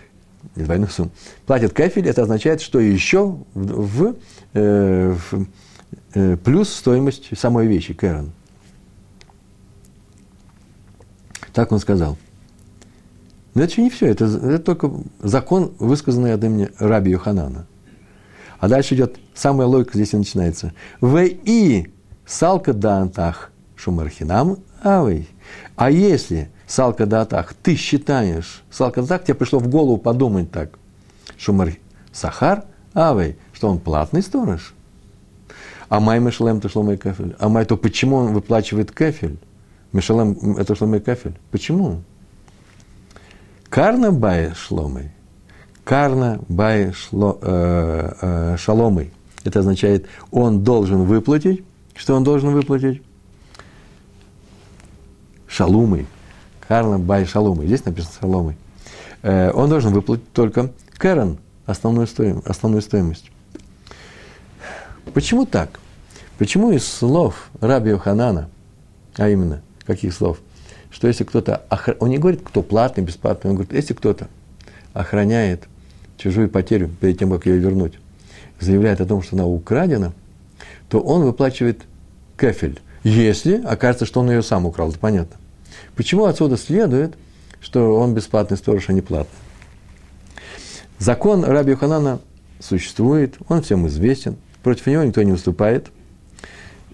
[0.56, 1.12] двойных сумм,
[1.46, 4.16] платит кафель, это означает, что еще в, в,
[4.54, 5.46] э, в
[6.14, 8.32] э, плюс стоимость самой вещи, кэрон.
[11.52, 12.18] Так он сказал.
[13.54, 17.68] Но это еще не все, это, это только закон, высказанный от имени Раби Йоханана.
[18.62, 20.72] А дальше идет, самая логика здесь и начинается.
[21.00, 21.92] В и
[22.24, 25.28] салка дантах шумархинам авей.
[25.74, 30.78] А если салка датах ты считаешь, салка датах тебе пришло в голову подумать так,
[31.36, 31.72] шумар
[32.12, 32.62] сахар
[32.94, 34.74] авей, что он платный сторож.
[35.88, 37.34] А май мешалем то шломай кафель.
[37.40, 39.38] А май то почему он выплачивает кафель?
[39.92, 41.36] Мишалем это шломай кафель.
[41.50, 42.00] Почему?
[43.68, 45.10] Карна бай шломой.
[45.84, 49.12] Карна бай шло, э, э, шаломой.
[49.44, 51.64] Это означает, он должен выплатить.
[51.94, 53.02] Что он должен выплатить?
[55.46, 56.06] Шалумой.
[56.66, 57.66] Карна бай шалумой.
[57.66, 58.56] Здесь написано шаломой.
[59.22, 62.46] Э, он должен выплатить только Кэрон, основную стоимость.
[62.46, 63.30] Основную стоимость.
[65.12, 65.80] Почему так?
[66.38, 68.48] Почему из слов Раби Ханана,
[69.16, 70.38] а именно, каких слов–
[70.92, 71.62] что если кто-то,
[71.98, 74.28] он не говорит, кто платный, бесплатный, он говорит, если кто-то
[74.92, 75.64] охраняет
[76.16, 77.94] чужую потерю перед тем, как ее вернуть,
[78.60, 80.12] заявляет о том, что она украдена,
[80.88, 81.82] то он выплачивает
[82.38, 85.36] кефель, если окажется, что он ее сам украл, это понятно.
[85.96, 87.14] Почему отсюда следует,
[87.60, 89.38] что он бесплатный сторож, а не платный?
[90.98, 92.20] Закон Раби Ханана
[92.60, 95.88] существует, он всем известен, против него никто не выступает–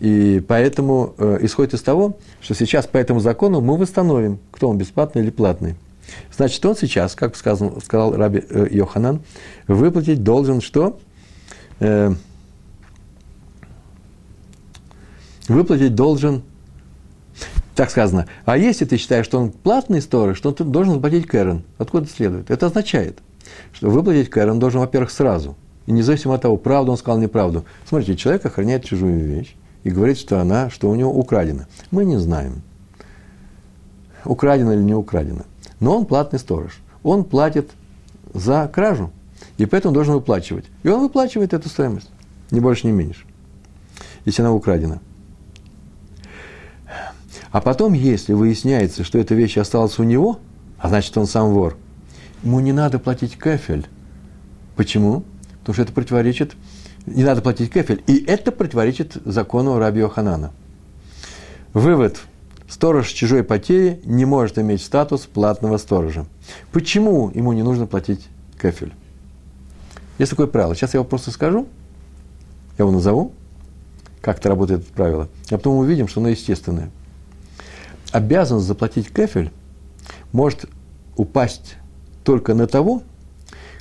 [0.01, 4.79] и поэтому э, исходит из того, что сейчас по этому закону мы восстановим, кто он
[4.79, 5.75] бесплатный или платный.
[6.35, 9.21] Значит, он сейчас, как сказал, сказал Раби э, Йоханан,
[9.67, 10.99] выплатить должен что?
[11.81, 12.13] Э,
[15.49, 16.43] выплатить должен,
[17.75, 21.63] так сказано, а если ты считаешь, что он платный сторож, то ты должен заплатить Кэрон.
[21.79, 22.51] Откуда следует?
[22.51, 23.19] Это означает,
[23.73, 25.57] что выплатить Кэрон должен, во-первых, сразу.
[25.87, 27.65] И независимо от того, правду он сказал, неправду.
[27.87, 29.55] Смотрите, человек охраняет чужую вещь
[29.85, 31.67] и говорит, что она, что у него украдена.
[31.91, 32.63] Мы не знаем,
[34.25, 35.45] украдено или не украдено.
[35.81, 36.79] Но он платный сторож.
[37.03, 37.71] Он платит
[38.35, 39.11] за кражу,
[39.57, 40.65] и поэтому должен выплачивать.
[40.83, 42.09] И он выплачивает эту стоимость,
[42.51, 43.25] ни больше, ни меньше,
[44.25, 45.01] если она украдена.
[47.51, 50.39] А потом, если выясняется, что эта вещь осталась у него,
[50.79, 51.77] а значит, он сам вор,
[52.43, 53.87] ему не надо платить кафель.
[54.77, 55.25] Почему?
[55.61, 56.55] Потому что это противоречит
[57.15, 58.03] не надо платить кефель.
[58.07, 60.53] И это противоречит закону Раби Йоханана.
[61.73, 62.21] Вывод.
[62.69, 66.27] Сторож чужой потери не может иметь статус платного сторожа.
[66.71, 68.29] Почему ему не нужно платить
[68.61, 68.93] кефель?
[70.19, 70.75] Есть такое правило.
[70.75, 71.67] Сейчас я его просто скажу,
[72.77, 73.33] я его назову,
[74.21, 76.91] как это работает это правило, а потом мы увидим, что оно естественное.
[78.13, 79.51] Обязанность заплатить кефель
[80.33, 80.67] может
[81.17, 81.77] упасть
[82.25, 83.03] только на того,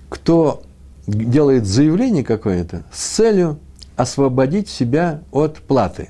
[0.10, 0.63] кто
[1.08, 3.60] делает заявление какое-то с целью
[3.97, 6.10] освободить себя от платы.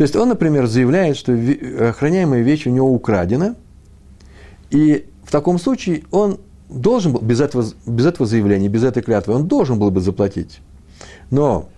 [0.00, 1.34] То есть он, например, заявляет, что
[1.90, 3.54] охраняемая вещь у него украдена,
[4.70, 9.34] и в таком случае он должен был, без этого, без этого заявления, без этой клятвы,
[9.34, 10.60] он должен был бы заплатить.
[11.30, 11.68] Но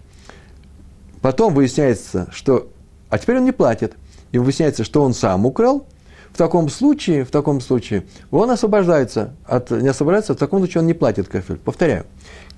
[1.20, 2.68] потом выясняется, что...
[3.10, 3.94] А теперь он не платит.
[4.30, 5.84] И выясняется, что он сам украл,
[6.32, 10.86] в таком случае, в таком случае, он освобождается от, не освобождается, в таком случае он
[10.86, 11.58] не платит кефель.
[11.58, 12.06] Повторяю,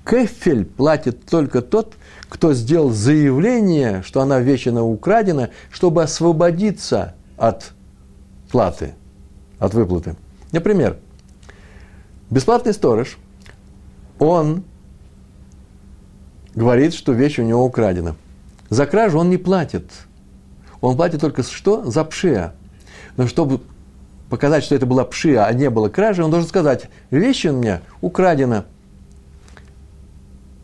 [0.05, 1.95] кефель платит только тот,
[2.29, 7.71] кто сделал заявление, что она вещина украдена, чтобы освободиться от
[8.51, 8.93] платы,
[9.59, 10.15] от выплаты.
[10.51, 10.97] Например,
[12.29, 13.17] бесплатный сторож,
[14.19, 14.63] он
[16.53, 18.15] говорит, что вещь у него украдена.
[18.69, 19.91] За кражу он не платит.
[20.81, 21.89] Он платит только что?
[21.89, 22.53] За пшия.
[23.17, 23.61] Но чтобы
[24.29, 27.81] показать, что это была пшия, а не было кражи, он должен сказать, вещи у меня
[28.01, 28.65] украдена.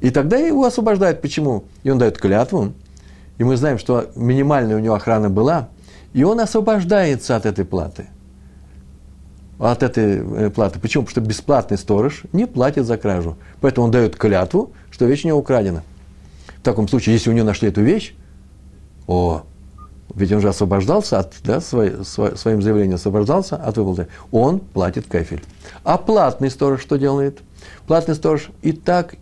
[0.02, 1.22] И тогда его освобождают.
[1.22, 1.64] Почему?
[1.84, 2.74] И он дает клятву.
[3.38, 5.70] И мы знаем, что минимальная у него охрана была.
[6.14, 8.08] И он освобождается от этой платы.
[9.60, 10.80] От этой э, платы.
[10.80, 11.04] Почему?
[11.04, 13.38] Потому что бесплатный сторож не платит за кражу.
[13.62, 15.84] Поэтому он дает клятву, что вещь у него украдена.
[16.58, 18.16] В таком случае, если у него нашли эту вещь,
[19.08, 19.44] о,
[20.16, 25.08] ведь он же освобождался от, да, свой, свой, своим заявлением освобождался от выплаты, он платит
[25.08, 25.44] кафель.
[25.84, 27.40] А платный сторож что делает?
[27.88, 29.16] Платный сторож и так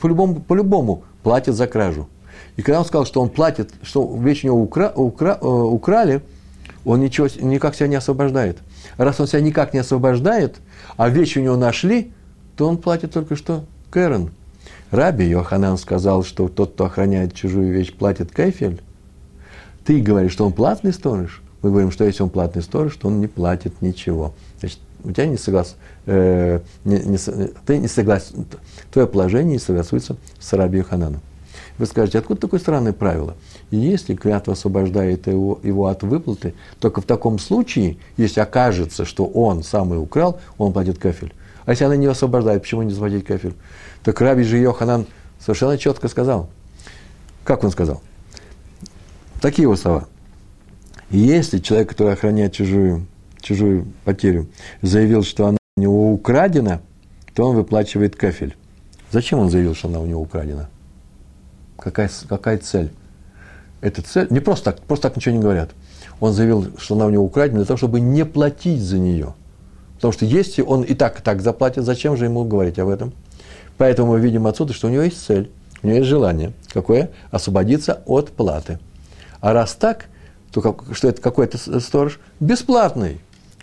[0.00, 2.08] по-любому, по-любому платит за кражу.
[2.56, 6.22] И когда он сказал, что он платит, что вещь у него укра, укра, э, украли,
[6.84, 8.58] он ничего, никак себя не освобождает.
[8.96, 10.56] Раз он себя никак не освобождает,
[10.96, 12.12] а вещи у него нашли,
[12.56, 14.30] то он платит только что Кэрон.
[14.90, 18.80] Раби Йоханан сказал, что тот, кто охраняет чужую вещь, платит кайфель.
[19.84, 21.42] Ты говоришь, что он платный сторож.
[21.62, 24.34] Мы говорим, что если он платный сторож, то он не платит ничего.
[25.04, 27.18] У тебя не соглас, э, не, не,
[27.66, 28.46] ты не согласен,
[28.92, 31.20] твое положение не согласуется с Раби Хананом.
[31.78, 33.36] Вы скажете, откуда такое странное правило?
[33.70, 39.62] Если клятва освобождает его, его от выплаты, только в таком случае, если окажется, что он
[39.62, 41.32] сам и украл, он платит кафель.
[41.64, 43.54] А если она не освобождает, почему не заплатить кафель?
[44.02, 45.06] Так Раби же Йоханан
[45.38, 46.50] совершенно четко сказал.
[47.44, 48.02] Как он сказал?
[49.40, 50.06] Такие его слова.
[51.10, 53.06] Если человек, который охраняет чужую,
[53.40, 54.48] чужую потерю,
[54.82, 56.80] заявил, что она у него украдена,
[57.34, 58.56] то он выплачивает кафель.
[59.10, 60.68] Зачем он заявил, что она у него украдена?
[61.78, 62.90] Какая, какая цель?
[63.80, 65.70] Эта цель, не просто так, просто так ничего не говорят.
[66.20, 69.34] Он заявил, что она у него украдена для того, чтобы не платить за нее.
[69.94, 73.12] Потому что если он и так, и так заплатит, зачем же ему говорить об этом?
[73.78, 75.50] Поэтому мы видим отсюда, что у него есть цель,
[75.82, 76.52] у него есть желание.
[76.68, 77.10] Какое?
[77.30, 78.78] Освободиться от платы.
[79.40, 80.06] А раз так,
[80.52, 82.20] то как, что это какой-то сторож?
[82.40, 83.20] Бесплатный.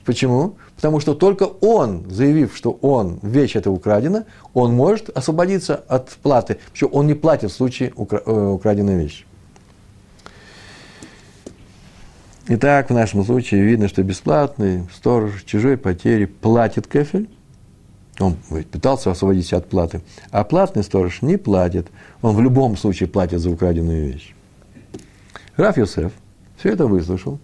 [0.08, 0.56] Почему?
[0.78, 6.60] Потому что только он, заявив, что он, вещь эта украдена, он может освободиться от платы.
[6.72, 9.26] Причем он не платит в случае э, украденной вещи.
[12.48, 17.30] Итак, в нашем случае видно, что бесплатный сторож чужой потери платит кефель.
[18.18, 18.38] Он
[18.72, 20.00] пытался освободиться от платы.
[20.32, 21.88] А платный сторож не платит.
[22.22, 24.34] Он в любом случае платит за украденную вещь.
[25.58, 26.14] Раф Йосеф
[26.56, 27.40] все это выслушал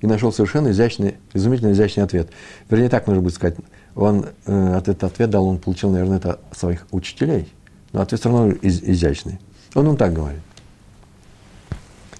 [0.00, 2.30] и нашел совершенно изящный, изумительно изящный ответ.
[2.68, 3.56] Вернее, так нужно будет сказать.
[3.94, 7.52] Он э, от этот ответ дал, он получил, наверное, это от своих учителей.
[7.92, 9.38] Но ответ все равно из, изящный.
[9.74, 10.40] Он ему так говорит.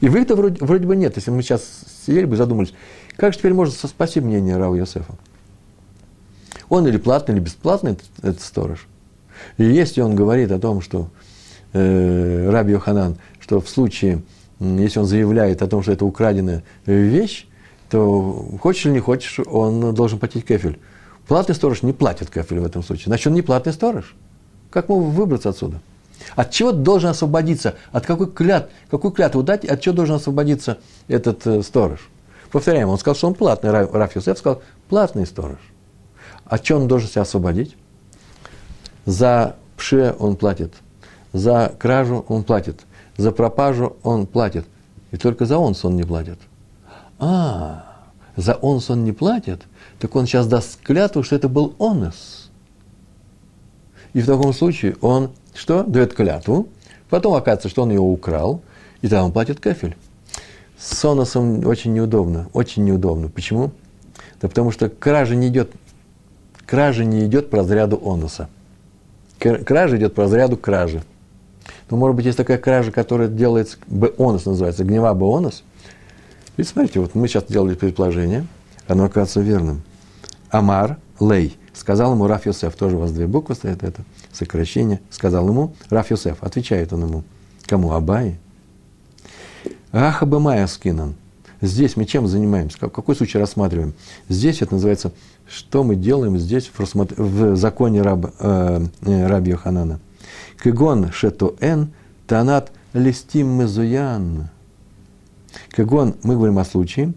[0.00, 1.16] И вы это вроде, вроде бы нет.
[1.16, 1.62] Если мы сейчас
[2.06, 2.74] сидели бы и задумались,
[3.16, 5.14] как же теперь можно спасти мнение Рава Йосефа?
[6.68, 8.86] Он или платный, или бесплатный этот, этот сторож.
[9.56, 11.08] И если он говорит о том, что
[11.72, 14.22] э, Раби Йоханан, что в случае,
[14.58, 17.46] если он заявляет о том, что это украденная вещь,
[17.90, 20.79] то хочешь или не хочешь, он должен платить кефель.
[21.26, 23.07] Платный сторож не платит кефель в этом случае.
[23.07, 24.14] Значит, он не платный сторож.
[24.70, 25.81] Как ему выбраться отсюда?
[26.37, 27.74] От чего должен освободиться?
[27.92, 29.64] От какой клят, какую клятву дать?
[29.64, 32.09] От чего должен освободиться этот э, сторож?
[32.53, 33.70] Повторяем, он сказал, что он платный.
[33.70, 35.59] Раф Юсеф сказал, платный сторож.
[36.44, 37.76] От чего он должен себя освободить?
[39.07, 40.74] За пше он платит.
[41.33, 42.81] За кражу он платит.
[43.16, 44.66] За пропажу он платит.
[45.11, 46.38] И только за он не платит.
[47.20, 47.85] А,
[48.37, 49.62] за онс он не платит,
[49.98, 52.50] так он сейчас даст клятву, что это был онос.
[54.14, 55.83] И в таком случае он что?
[55.83, 56.68] Дает клятву,
[57.11, 58.62] потом оказывается, что он ее украл,
[59.02, 59.96] и тогда он платит кафель.
[60.78, 63.28] С оносом очень неудобно, очень неудобно.
[63.28, 63.72] Почему?
[64.40, 65.70] Да потому что кража не идет,
[66.64, 68.48] кража не идет по разряду оноса.
[69.38, 71.02] Кража идет по разряду кражи.
[71.90, 75.64] Но, может быть, есть такая кража, которая делается, бонус называется, гнева бонус.
[76.56, 78.46] И смотрите, вот мы сейчас делали предположение,
[78.86, 79.82] оно оказывается верным.
[80.50, 85.48] Амар, лей, сказал ему Раф Йосеф, тоже у вас две буквы стоят, это сокращение, сказал
[85.48, 87.24] ему Раф Йосеф, отвечает он ему,
[87.66, 87.92] кому?
[87.92, 88.38] Абай.
[89.92, 91.14] Аха Бамая скинан.
[91.60, 92.78] Здесь мы чем занимаемся?
[92.78, 93.92] Какой случай рассматриваем?
[94.28, 95.12] Здесь это называется,
[95.46, 97.14] что мы делаем здесь в, рассмотр...
[97.20, 100.00] в законе раб, э, э Раби Йоханана.
[100.62, 101.92] Кегон шетоэн
[102.26, 104.48] танат листим мезуян.
[105.70, 107.12] Кегон, мы говорим о случае,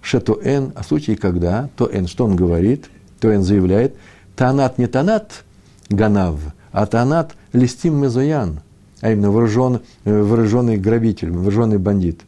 [0.00, 2.86] шетоэн, о случае когда, то эн, что он говорит,
[3.20, 3.94] то эн заявляет,
[4.36, 5.44] танат не танат
[5.88, 6.40] ганав,
[6.72, 8.60] а танат листим мезуян,
[9.00, 12.22] а именно вооружен, вооруженный грабитель, вооруженный бандит.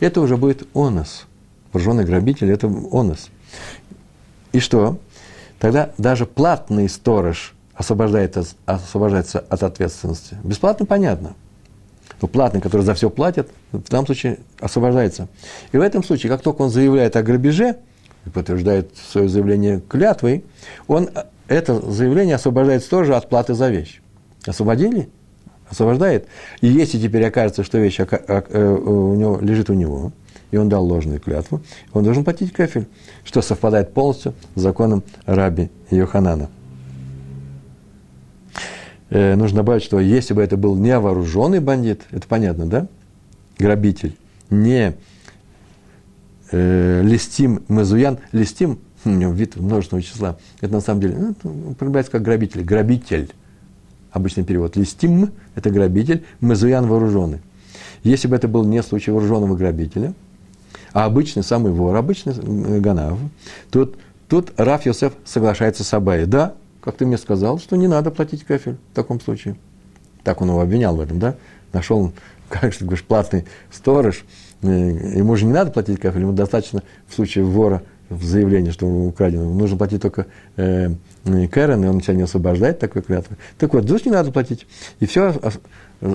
[0.00, 1.26] Это уже будет онос.
[1.72, 3.28] Вооруженный грабитель– это онос.
[4.52, 4.98] И что?
[5.58, 10.36] Тогда даже платный сторож освобождается, освобождается от ответственности.
[10.44, 11.34] Бесплатно понятно.
[12.24, 15.28] Но платный, который за все платит, в данном случае освобождается.
[15.72, 17.76] И в этом случае, как только он заявляет о грабеже,
[18.24, 20.42] и подтверждает свое заявление клятвой,
[20.86, 21.10] он
[21.48, 24.00] это заявление освобождает тоже от платы за вещь.
[24.46, 25.10] Освободили?
[25.68, 26.26] Освобождает.
[26.62, 30.10] И если теперь окажется, что вещь э, у него, лежит у него,
[30.50, 31.60] и он дал ложную клятву,
[31.92, 32.86] он должен платить кафель,
[33.24, 36.48] что совпадает полностью с законом раби Йоханана.
[39.10, 42.86] Э, нужно добавить, что если бы это был не вооруженный бандит, это понятно, да?
[43.58, 44.16] Грабитель,
[44.50, 44.94] не
[46.50, 52.12] э, листим мезуян, листим, у него вид множественного числа, это на самом деле, ну, употребляется
[52.12, 53.32] как грабитель, грабитель.
[54.10, 54.76] Обычный перевод.
[54.76, 57.40] Листим– это грабитель, мезуян– вооруженный.
[58.04, 60.14] Если бы это был не случай вооруженного грабителя,
[60.92, 63.18] а обычный самый вор, обычный ганав,
[63.72, 63.96] тут,
[64.28, 66.26] тут Раф Йосеф соглашается с Абай.
[66.26, 69.56] Да, как ты мне сказал, что не надо платить кафель в таком случае.
[70.22, 71.36] Так он его обвинял в этом, да?
[71.72, 72.12] Нашел,
[72.50, 74.24] как ты говоришь, платный сторож,
[74.60, 79.52] ему же не надо платить кафель, ему достаточно в случае вора в заявлении, что украдено,
[79.54, 80.26] нужно платить только
[80.56, 80.90] э,
[81.24, 83.38] Кэрон, и он тебя не освобождает такой клятвы.
[83.56, 84.66] Так вот, здесь не надо платить.
[85.00, 85.34] И все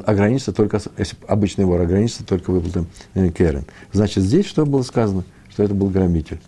[0.06, 3.66] ограничится только, если обычный вор ограничится только выплатой э, Кэрон.
[3.92, 5.24] Значит, здесь что было сказано?
[5.50, 6.40] Что это был грабитель.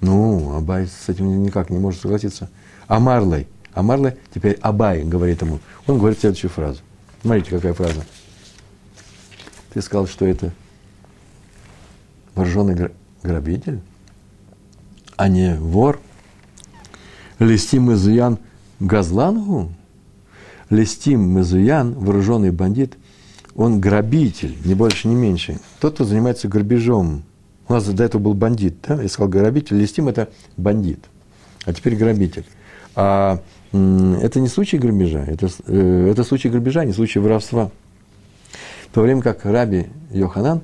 [0.00, 2.48] Ну, Абай с этим никак не может согласиться.
[2.88, 5.60] А Марлей, а Марлей теперь Абай говорит ему.
[5.86, 6.80] Он говорит следующую фразу.
[7.20, 8.06] Смотрите, какая фраза.
[9.74, 10.50] Ты сказал, что это
[12.34, 12.90] вооруженный
[13.22, 13.80] грабитель,
[15.16, 16.00] а не вор.
[17.38, 18.38] Листим Изуян
[18.80, 19.70] Газлангу,
[20.70, 22.96] Листим Мезуян, вооруженный бандит,
[23.54, 25.60] он грабитель, не больше, не меньше.
[25.80, 27.24] Тот, кто занимается грабежом.
[27.68, 29.02] У нас до этого был бандит, да?
[29.02, 31.04] Я сказал грабитель, Листим– это бандит,
[31.66, 32.46] а теперь грабитель.
[32.94, 33.42] А
[34.22, 37.70] это не случай грабежа, это, э, это случай грабежа, не случай воровства.
[38.90, 40.62] В то время как Раби Йоханан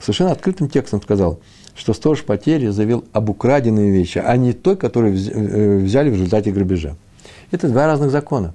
[0.00, 1.40] совершенно открытым текстом сказал,
[1.74, 6.52] что сторож потери заявил об украденной вещи, а не той, которую э, взяли в результате
[6.52, 6.96] грабежа.
[7.50, 8.54] Это два разных закона.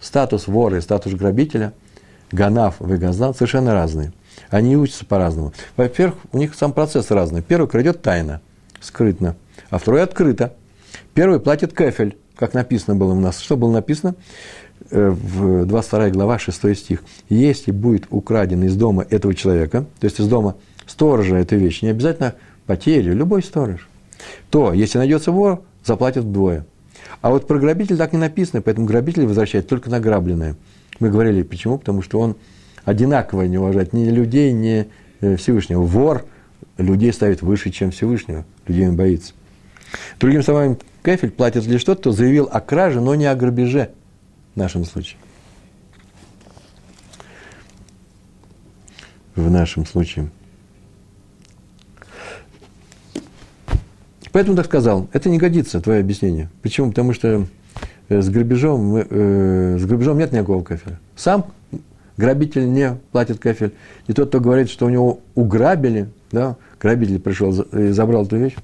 [0.00, 1.72] Статус вора и статус грабителя,
[2.30, 4.12] ганав и газлан совершенно разные.
[4.50, 5.52] Они учатся по-разному.
[5.76, 7.42] Во-первых, у них сам процесс разный.
[7.42, 8.40] Первый крадет тайно,
[8.80, 9.36] скрытно,
[9.70, 10.54] а второй открыто.
[11.14, 13.40] Первый платит кефель, как написано было у нас.
[13.40, 14.14] Что было написано?
[14.90, 17.02] Э, в 22 глава, 6 стих.
[17.28, 21.88] Если будет украден из дома этого человека, то есть из дома сторожа эта вещь, не
[21.88, 22.34] обязательно
[22.66, 23.88] потери, любой сторож,
[24.50, 26.64] то, если найдется вор, заплатят вдвое.
[27.20, 30.54] А вот про грабитель так не написано, поэтому грабитель возвращает только награбленное.
[31.00, 31.78] Мы говорили, почему?
[31.78, 32.36] Потому что он
[32.84, 34.86] одинаково не уважает ни людей, ни
[35.20, 35.82] э, Всевышнего.
[35.82, 36.24] Вор
[36.76, 38.44] людей ставит выше, чем Всевышнего.
[38.66, 39.32] Людей он боится.
[40.20, 43.90] Другими словами, кефель платит лишь тот, кто заявил о краже, но не о грабеже
[44.54, 45.18] в нашем случае.
[49.34, 50.30] В нашем случае.
[54.32, 55.08] Поэтому так сказал.
[55.12, 56.48] Это не годится, твое объяснение.
[56.62, 56.90] Почему?
[56.90, 57.46] Потому что
[58.08, 60.98] э, с грабежом, э, с грабежом нет никакого кафеля.
[61.16, 61.46] Сам
[62.16, 63.72] грабитель не платит кафель.
[64.06, 68.56] И тот, кто говорит, что у него уграбили, да, грабитель пришел и забрал эту вещь,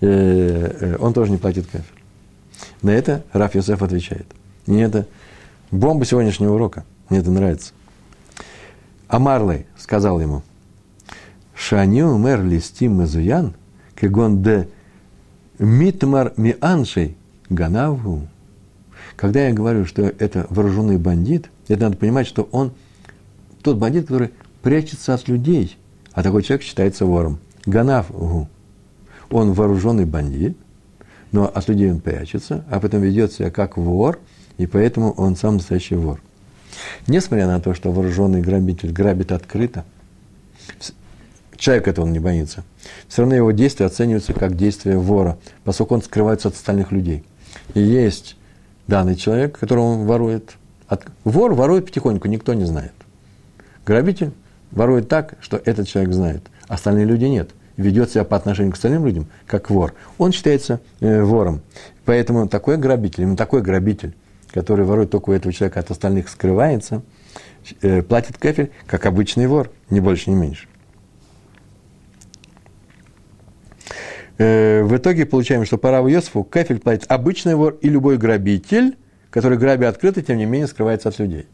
[0.00, 1.84] он тоже не платит кафель.
[2.82, 4.26] На это Раф Йосеф отвечает.
[4.66, 5.06] Не это
[5.70, 6.84] бомба сегодняшнего урока.
[7.08, 7.72] Мне это нравится.
[9.08, 10.42] А Марлей сказал ему,
[11.54, 13.54] Шаню мэр листим мезуян,
[13.96, 14.68] кегон де
[15.58, 17.16] Митмар мианшей
[17.50, 18.28] ганаву.
[19.16, 22.72] Когда я говорю, что это вооруженный бандит, это надо понимать, что он
[23.62, 24.30] тот бандит, который
[24.62, 25.76] прячется от людей,
[26.12, 27.40] а такой человек считается вором.
[27.66, 28.48] Ганаву.
[29.30, 30.56] Он вооруженный бандит,
[31.32, 34.18] но от людей он прячется, а потом ведет себя как вор,
[34.56, 36.20] и поэтому он сам настоящий вор.
[37.06, 39.84] Несмотря на то, что вооруженный грабитель грабит открыто,
[41.56, 42.64] человек этого не боится.
[43.08, 47.24] Все равно его действия оцениваются как действия вора, поскольку он скрывается от остальных людей.
[47.74, 48.36] И есть
[48.86, 50.52] данный человек, которого он ворует.
[51.24, 52.92] Вор ворует потихоньку, никто не знает.
[53.84, 54.32] Грабитель
[54.70, 57.50] ворует так, что этот человек знает, остальные люди нет.
[57.78, 59.94] Ведет себя по отношению к остальным людям, как вор.
[60.18, 61.62] Он считается э, вором.
[62.04, 64.14] Поэтому такой грабитель, именно такой грабитель,
[64.52, 67.02] который ворует только у этого человека, от остальных скрывается,
[67.80, 70.66] э, платит кефель, как обычный вор, ни больше, ни меньше.
[74.38, 78.96] Э, в итоге получаем, что по Раву Йосифу кафель платит обычный вор и любой грабитель,
[79.30, 81.46] который грабя открыто, тем не менее скрывается от людей.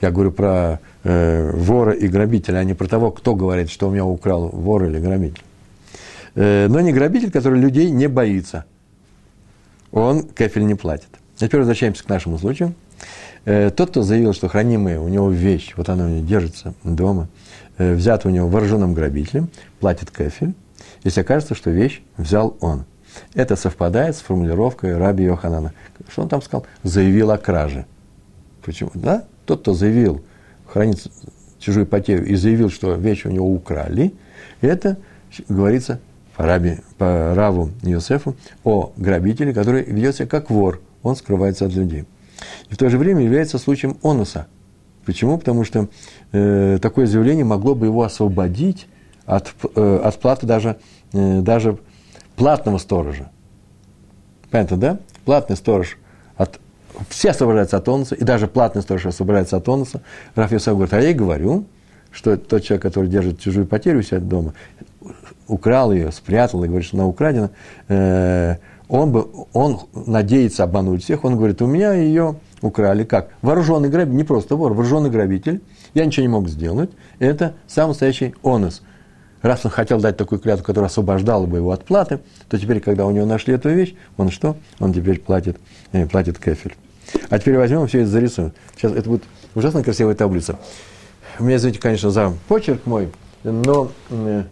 [0.00, 3.90] Я говорю про э, вора и грабителя, а не про того, кто говорит, что у
[3.90, 5.42] меня украл вор или грабитель.
[6.34, 8.64] Э, но не грабитель, который людей не боится.
[9.92, 11.08] Он кафель не платит.
[11.36, 12.74] А теперь возвращаемся к нашему случаю.
[13.44, 17.28] Э, тот, кто заявил, что хранимая у него вещь, вот она у него держится дома,
[17.78, 19.48] э, взята у него вооруженным грабителем,
[19.78, 20.54] платит кафель,
[21.04, 22.84] если окажется, что вещь взял он.
[23.34, 25.72] Это совпадает с формулировкой Раби Йоханана.
[26.08, 26.66] Что он там сказал?
[26.82, 27.86] Заявил о краже.
[28.62, 28.90] Почему?
[28.94, 29.24] Да?
[29.46, 30.22] Тот, кто заявил,
[30.68, 31.06] хранит
[31.58, 34.14] чужую потерю и заявил, что вещь у него украли,
[34.60, 34.96] это
[35.48, 36.00] говорится
[36.36, 40.80] по, Раби, по Раву Йосефу о грабителе, который ведет себя как вор.
[41.02, 42.04] Он скрывается от людей.
[42.68, 44.46] И в то же время является случаем онуса.
[45.04, 45.38] Почему?
[45.38, 45.88] Потому что
[46.32, 48.88] э, такое заявление могло бы его освободить
[49.24, 50.76] от, э, от платы даже
[51.12, 51.78] Э, даже
[52.36, 53.30] платного сторожа.
[54.50, 54.98] Понятно, да?
[55.24, 55.96] Платный сторож
[57.08, 60.02] все освобождаются от тонуса, и даже платный сторож освобождается от тонуса.
[60.34, 61.64] Раф Йосеф говорит, а я и говорю,
[62.10, 64.54] что тот человек, который держит чужую потерю у себя дома,
[65.48, 67.50] украл ее, спрятал и говорит, что она украдена,
[67.88, 68.56] э,
[68.88, 73.04] он, бы, он надеется обмануть всех, он говорит, у меня ее украли.
[73.04, 73.30] Как?
[73.42, 75.60] Вооруженный грабитель, не просто вор, вооруженный грабитель,
[75.94, 78.82] я ничего не мог сделать, это самый настоящий онос–
[79.46, 83.06] раз он хотел дать такую клятву, которая освобождала бы его от платы, то теперь, когда
[83.06, 84.56] у него нашли эту вещь, он что?
[84.78, 85.58] Он теперь платит,
[85.92, 86.74] э, платит кефель.
[87.28, 88.52] А теперь возьмем все это зарисуем.
[88.76, 90.58] Сейчас это будет ужасно красивая таблица.
[91.38, 93.10] Меня извините, конечно, за почерк мой,
[93.44, 94.44] но э,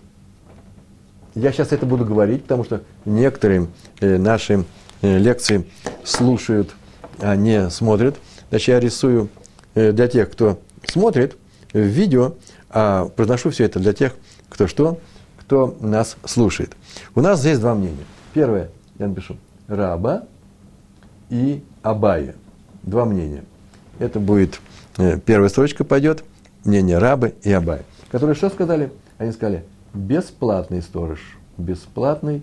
[1.35, 3.69] я сейчас это буду говорить, потому что некоторые
[4.01, 4.65] э, наши
[5.01, 5.65] э, лекции
[6.05, 6.75] слушают,
[7.21, 8.17] а не смотрят.
[8.51, 9.29] Значит, я рисую
[9.75, 11.37] для тех, кто смотрит
[11.73, 12.35] видео,
[12.71, 14.15] а произношу все это для тех,
[14.49, 15.01] кто что,
[15.39, 16.77] кто нас слушает.
[17.15, 18.05] У нас здесь два мнения.
[18.33, 19.37] Первое, я напишу,
[19.67, 20.25] раба
[21.31, 22.37] и абая.
[22.85, 23.45] Два мнения.
[23.99, 24.61] Это будет,
[24.99, 26.23] э, первая строчка пойдет,
[26.65, 27.85] мнение рабы и абая.
[28.11, 28.93] Которые что сказали?
[29.19, 29.65] Они сказали,
[29.95, 31.21] бесплатный сторож.
[31.57, 32.43] Бесплатный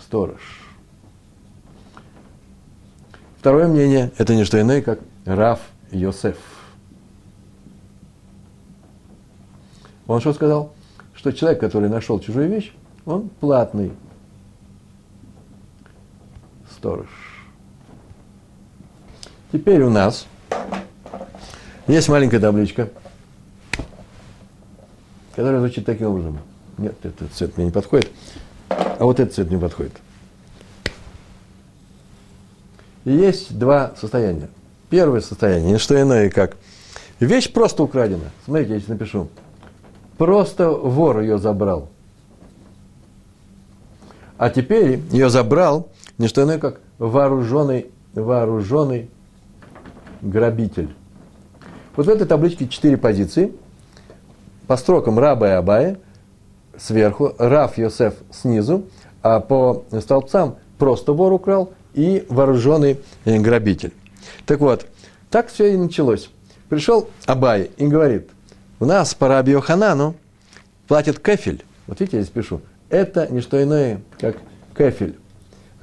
[0.00, 0.40] сторож.
[3.38, 5.60] Второе мнение– это не что иное, как Раф
[5.90, 6.38] Йосеф.
[10.06, 10.72] Он что сказал?
[11.14, 12.72] Что человек, который нашел чужую вещь,
[13.04, 13.92] он платный
[16.70, 17.33] сторож.
[19.54, 20.26] Теперь у нас
[21.86, 22.88] есть маленькая табличка,
[25.36, 26.40] которая звучит таким образом.
[26.76, 28.10] Нет, этот цвет мне не подходит,
[28.68, 29.92] а вот этот цвет мне подходит.
[33.04, 34.48] И есть два состояния.
[34.90, 36.56] Первое состояние, не что иное, как
[37.20, 38.32] вещь просто украдена.
[38.46, 39.28] Смотрите, я здесь напишу.
[40.18, 41.90] Просто вор ее забрал.
[44.36, 49.10] А теперь ее забрал не что иное, как вооруженный, вооруженный
[50.24, 50.94] грабитель.
[51.96, 53.52] Вот в этой табличке четыре позиции.
[54.66, 55.98] По строкам раба и абая
[56.78, 58.86] сверху, Раф Йосеф снизу,
[59.22, 63.92] а по столбцам просто вор украл и вооруженный грабитель.
[64.46, 64.86] Так вот,
[65.30, 66.30] так все и началось.
[66.68, 68.30] Пришел Абай и говорит,
[68.80, 70.14] у нас по Раби Йоханану
[70.88, 71.62] платит кефель.
[71.86, 72.60] Вот видите, я здесь пишу.
[72.88, 74.36] Это не что иное, как
[74.76, 75.18] кефель.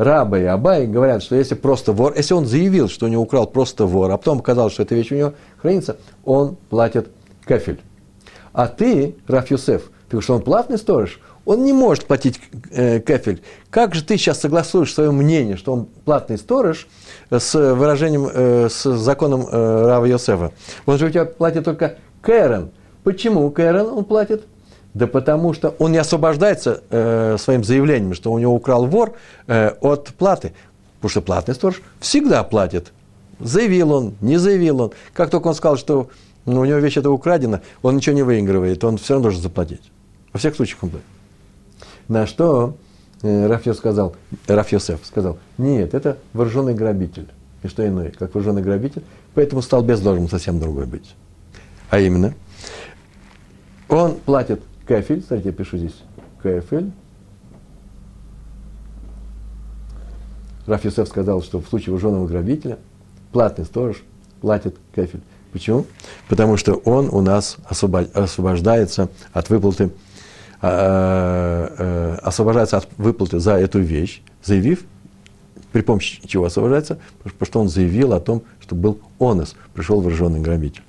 [0.04, 3.46] Раба и Абай говорят, что если просто вор, если он заявил, что у него украл
[3.46, 7.10] просто вор, а потом оказалось, что эта вещь у него хранится, он платит
[7.48, 7.80] кефель.
[8.52, 12.42] А ты, Раф Юсеф, говоришь, что он платный сторож, он не может платить
[12.72, 13.44] э, кефель.
[13.70, 16.88] Как же ты сейчас согласуешь свое мнение, что он платный сторож,
[17.30, 20.52] с выражением, э, с законом э, Рава Йосефа?
[20.88, 22.72] Он же у тебя платит только Кэрен.
[23.04, 24.46] Почему Кэрен он платит?
[24.94, 29.14] Да потому что он не освобождается э, своим заявлением, что у него украл вор
[29.48, 30.54] э, от платы.
[30.96, 32.92] Потому что платный сторож всегда платит.
[33.40, 34.92] Заявил он, не заявил он.
[35.14, 36.10] Как только он сказал, что
[36.46, 39.92] ну, у него вещь это украдена, он ничего не выигрывает, он все равно должен заплатить.
[40.34, 41.04] Во всех случаях он будет.
[42.08, 42.76] На что
[43.22, 44.16] э, Раф сказал,
[44.48, 47.30] Раф Йосеф сказал, нет, это вооруженный грабитель.
[47.64, 49.04] И что иное, как вооруженный грабитель.
[49.36, 51.16] Поэтому столбец должен совсем другой быть.
[51.90, 52.34] А именно,
[53.88, 54.62] он платит
[54.92, 55.96] кафель, смотрите, я пишу здесь,
[56.42, 56.92] кафель.
[60.68, 62.78] Раф Йосеф сказал, что в случае вооруженного грабителя
[63.32, 64.04] платный сторож
[64.42, 65.22] платит кафель.
[65.52, 65.86] Почему?
[66.30, 69.92] Потому что он у нас освобождается от выплаты
[70.64, 74.84] Э, э, освобождается от выплаты за эту вещь, заявив,
[75.72, 80.40] при помощи чего освобождается, потому что он заявил о том, что был онос, пришел вооруженный
[80.40, 80.84] грабитель.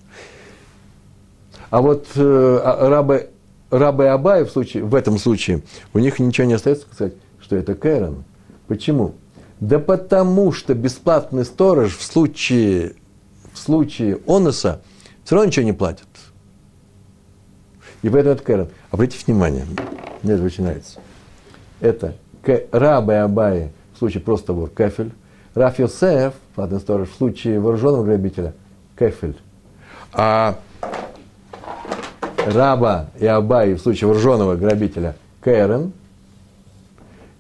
[1.71, 3.31] А вот э, а,
[3.73, 5.63] рабы, рабы Абай в, случае, в этом случае,
[5.95, 8.25] у них ничего не остается сказать, что это Кэрон.
[8.69, 9.15] Почему?
[9.61, 12.95] Да потому что бесплатный сторож в случае,
[13.53, 14.83] в случае оноса
[15.25, 16.07] все равно ничего не платит.
[18.03, 18.69] И поэтому это Кэрон.
[18.91, 19.65] Обратите внимание,
[20.23, 21.01] мне это очень нравится.
[21.81, 22.15] Это
[22.73, 25.13] Раба и в случае просто вор кефель.
[25.55, 28.55] Раф Йосеф, платный сторож, в случае вооруженного грабителя
[28.99, 29.37] кефель.
[30.13, 30.59] А
[32.47, 35.93] Раба и Абай в случае вооруженного грабителя Кэрен.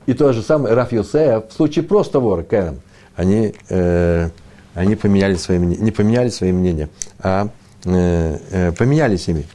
[0.06, 2.80] И то же самое Раф Йосеф в случае просто вора Кэрен.
[3.16, 4.30] Они, э,
[4.74, 6.88] они поменяли свои, не поменяли свои мнения,
[7.20, 7.48] а
[7.84, 9.46] э, э, поменялись ими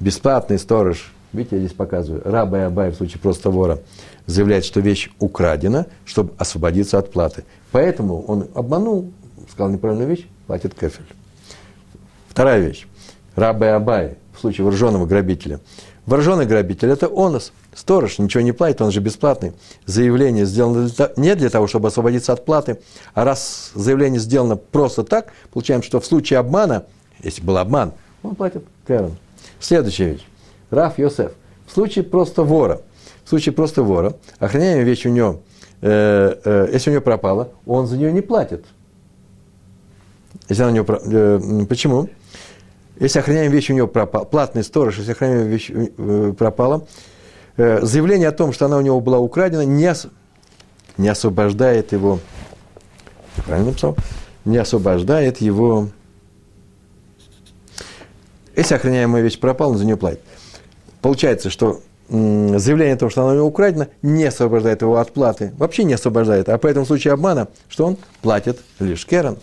[0.00, 3.78] бесплатный сторож, видите, я здесь показываю, раба и абай в случае просто вора,
[4.26, 7.44] заявляет, что вещь украдена, чтобы освободиться от платы.
[7.70, 9.12] Поэтому он обманул,
[9.50, 11.04] сказал неправильную вещь, платит кефель.
[12.28, 12.86] Вторая вещь.
[13.36, 15.60] Раба и абай в случае вооруженного грабителя.
[16.06, 17.52] Вооруженный грабитель– это онос.
[17.74, 19.52] Сторож ничего не платит, он же бесплатный.
[19.84, 22.80] Заявление сделано не для того, чтобы освободиться от платы,
[23.12, 26.86] а раз заявление сделано просто так, получаем, что в случае обмана,
[27.22, 29.10] если был обман, он платит кефель.
[29.60, 30.26] Следующая вещь.
[30.70, 31.32] Раф Йосеф.
[31.66, 32.80] В случае просто вора,
[33.24, 35.40] в случае просто вора, охраняемая вещь у него,
[35.82, 38.64] э, э, если у него пропала, он за нее не платит.
[40.48, 42.08] Если она у него, э, почему?
[43.00, 46.86] Если охраняемая вещь у него пропала, платный сторож, если охраняемая вещь э, пропала,
[47.56, 49.92] э, заявление о том, что она у него была украдена, не,
[50.98, 52.20] не освобождает его,
[53.46, 53.96] правильно написал,
[54.44, 55.88] не освобождает его,
[58.54, 60.20] если охраняемая вещь пропала, он за нее платит.
[61.00, 61.80] Получается, что
[62.10, 65.94] заявление о том, что она у него украдена, не освобождает его от платы, вообще не
[65.94, 66.48] освобождает.
[66.48, 69.38] А по этому случаю обмана, что он платит лишь Керан.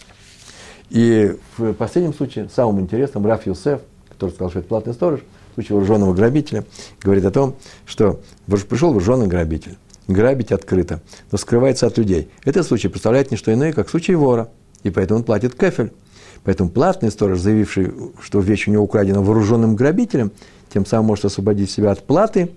[0.89, 5.19] И в последнем случае, самым интересным, Раф Юсеф, который сказал, что это платный сторож,
[5.51, 6.63] в случае вооруженного грабителя,
[7.01, 9.77] говорит о том, что пришел вооруженный грабитель,
[10.07, 12.29] грабить открыто, но скрывается от людей.
[12.45, 14.49] Этот случай представляет не что иное, как случай вора,
[14.83, 15.91] и поэтому он платит кефель.
[16.43, 20.31] Поэтому платный сторож, заявивший, что вещь у него украдена вооруженным грабителем,
[20.71, 22.51] тем самым может освободить себя от платы,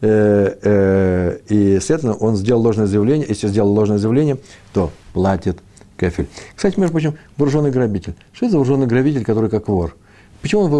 [0.00, 4.38] э, э, и, следовательно, он сделал ложное заявление, если сделал ложное заявление,
[4.72, 5.58] то платит
[6.00, 6.28] кефель.
[6.56, 8.14] Кстати, между прочим, вооруженный грабитель.
[8.32, 9.96] Что это за вооруженный грабитель, который как вор?
[10.40, 10.70] Почему он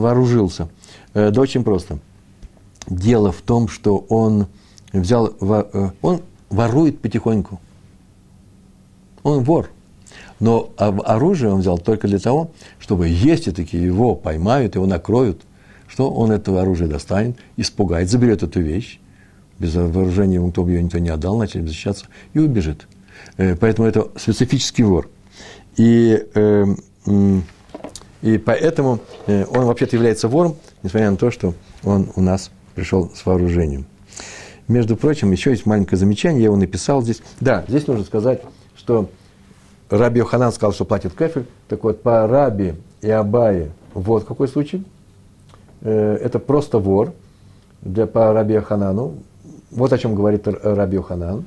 [0.00, 0.68] вооружился?
[1.14, 1.98] Э, да очень просто.
[2.86, 4.46] Дело в том, что он
[4.92, 5.34] взял,
[6.00, 7.60] он ворует потихоньку.
[9.22, 9.70] Он вор.
[10.40, 15.42] Но оружие он взял только для того, чтобы, если таки его поймают, его накроют,
[15.88, 19.00] что он это оружие достанет, испугает, заберет эту вещь,
[19.58, 22.86] без вооружения ему кто бы ее никто не отдал, начнет защищаться и убежит.
[23.38, 25.08] Э, поэтому это специфический вор.
[25.76, 26.64] И, э,
[28.20, 33.10] и поэтому э, он вообще-то является вором, несмотря на то, что он у нас пришел
[33.14, 33.86] с вооружением.
[34.66, 37.22] Между прочим, еще есть маленькое замечание, я его написал здесь.
[37.40, 38.42] Да, здесь нужно сказать,
[38.76, 39.08] что
[39.88, 41.46] Раби Йоханан сказал, что платит кефель.
[41.68, 44.84] Так вот, по Раби и Абае, вот какой случай–
[45.80, 47.14] это просто вор
[47.80, 49.14] для, по Раби Йоханану.
[49.70, 51.46] Вот о чем говорит Раби Йоханан.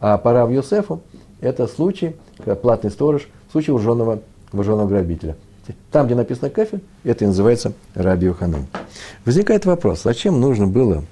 [0.00, 1.00] А по Рав Йосефу
[1.40, 4.20] это случай, когда платный сторож, случай вооруженного,
[4.52, 5.36] вооруженного грабителя.
[5.92, 8.66] Там, где написано кафель, это и называется Раби Йоханан.
[9.26, 11.04] Возникает вопрос, зачем нужно было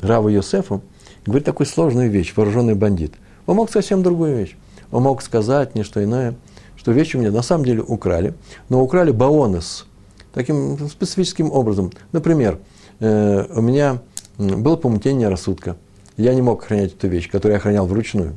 [0.00, 0.80] Раву Йосефу
[1.26, 3.12] говорить такую сложную вещь, вооруженный бандит?
[3.46, 4.56] Он мог совсем другую вещь.
[4.90, 6.34] Он мог сказать не что иное,
[6.76, 8.34] что вещь у меня на самом деле украли,
[8.68, 9.86] но украли баонес–
[10.36, 11.90] таким специфическим образом.
[12.12, 12.58] Например,
[13.00, 14.02] э, у меня
[14.36, 15.76] было помутнение рассудка.
[16.18, 18.36] Я не мог охранять эту вещь, которую я охранял вручную.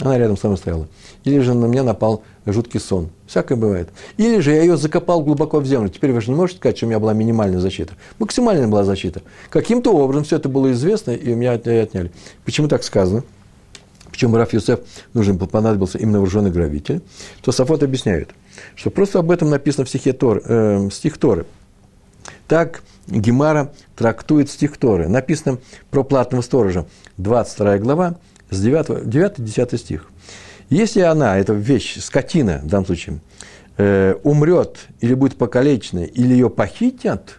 [0.00, 0.88] Она рядом со мной стояла.
[1.24, 3.10] Или же на меня напал жуткий сон.
[3.26, 3.90] Всякое бывает.
[4.16, 5.88] Или же я ее закопал глубоко в землю.
[5.88, 7.94] Теперь вы же не можете сказать, что у меня была минимальная защита.
[8.18, 9.22] Максимальная была защита.
[9.50, 12.10] Каким-то образом все это было известно, и у меня отняли.
[12.44, 13.24] Почему так сказано?
[14.10, 14.80] Почему Раф Юсеф
[15.14, 17.02] нужен понадобился именно вооруженный грабитель?
[17.42, 18.30] То Сафот объясняет–
[18.74, 21.46] что просто об этом написано в стихе Тор, э, стих Торы.
[22.48, 25.08] Так Гемара трактует стих Торы.
[25.08, 25.58] Написано
[25.90, 26.86] про платного сторожа,
[27.16, 28.16] 22 глава,
[28.50, 30.06] с 9-10 стих.
[30.68, 33.20] Если она, эта вещь, скотина в данном случае,
[33.76, 37.38] э, умрет или будет покалечена, или ее похитят,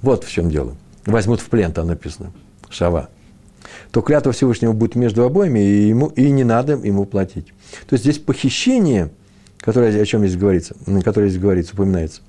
[0.00, 0.76] вот в чем дело.
[1.04, 2.32] Возьмут в плен, там написано,
[2.70, 3.08] шава.
[3.90, 7.48] То клятва Всевышнего будет между обоими, и, ему, и не надо ему платить.
[7.88, 9.10] То есть здесь похищение
[9.58, 10.74] которая, о чем здесь говорится,
[11.04, 12.22] которая здесь говорится, упоминается.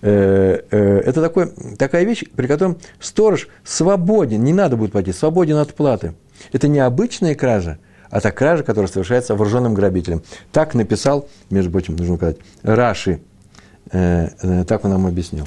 [0.00, 1.48] Э, э, это такой,
[1.78, 6.14] такая вещь, при котором сторож свободен, не надо будет платить, свободен от платы.
[6.50, 7.78] Это не обычная кража,
[8.10, 10.22] а та кража, которая совершается вооруженным грабителем.
[10.50, 13.20] Так написал, между прочим, нужно сказать, Раши.
[13.90, 15.46] Э, так он нам объяснил.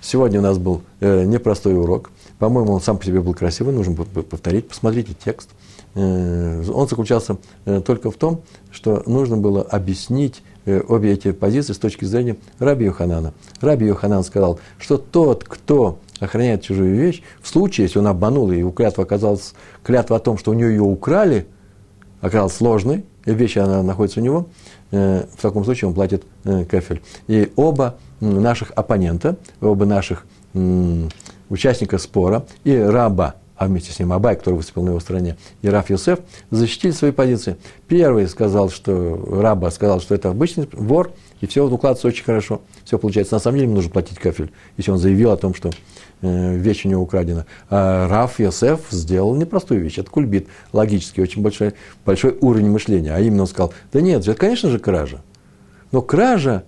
[0.00, 2.10] Сегодня у нас был непростой урок.
[2.38, 4.68] По-моему, он сам по себе был красивый, нужно повторить.
[4.68, 5.50] Посмотрите текст–
[5.94, 11.72] Э, он заключался э, только в том, что нужно было объяснить э, обе эти позиции
[11.72, 13.34] с точки зрения Раби Йоханана.
[13.60, 18.62] Раби Йоханан сказал, что тот, кто охраняет чужую вещь, в случае, если он обманул, и
[18.62, 21.46] у клятва оказалась клятва о том, что у нее ее украли,
[22.20, 24.46] оказалась сложной, и вещь она находится у него,
[24.90, 27.02] в таком случае он платит кафель.
[27.26, 30.24] И оба наших оппонента, оба наших
[31.50, 35.68] участника спора, и раба а вместе с ним Абай, который выступил на его стороне, и
[35.68, 37.56] Раф Юсеф, защитили свои позиции.
[37.86, 42.62] Первый сказал, что Раба сказал, что это обычный вор, и все укладывается очень хорошо.
[42.84, 43.34] Все получается.
[43.34, 45.70] На самом деле ему нужно платить кафель, если он заявил о том, что
[46.22, 47.46] э, вещь у него украдена.
[47.70, 49.98] А Раф Йосеф сделал непростую вещь.
[49.98, 51.74] Это кульбит, логически, очень большой,
[52.04, 53.14] большой уровень мышления.
[53.14, 55.22] А именно он сказал, да нет, это, конечно же, кража.
[55.92, 56.64] Но кража,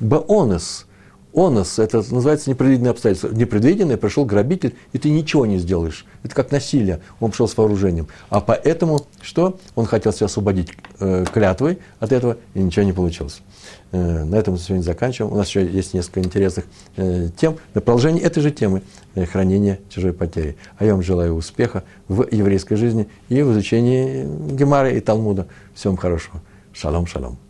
[0.00, 0.86] баонес–
[1.34, 3.28] онос, это называется непредвиденное обстоятельство.
[3.28, 6.06] Непредвиденное, пришел грабитель, и ты ничего не сделаешь.
[6.22, 8.08] Это как насилие, он пришел с вооружением.
[8.30, 9.58] А поэтому, что?
[9.74, 13.42] Он хотел себя освободить э, клятвой от этого, и ничего не получилось.
[13.92, 15.32] Э, на этом мы сегодня заканчиваем.
[15.32, 16.64] У нас еще есть несколько интересных
[16.96, 17.56] э, тем.
[17.74, 18.82] На продолжение этой же темы
[19.14, 20.56] э, хранения чужой потери.
[20.78, 25.46] А я вам желаю успеха в еврейской жизни и в изучении Гемара и Талмуда.
[25.74, 26.40] Всем хорошего.
[26.72, 27.43] Шалом, шалом.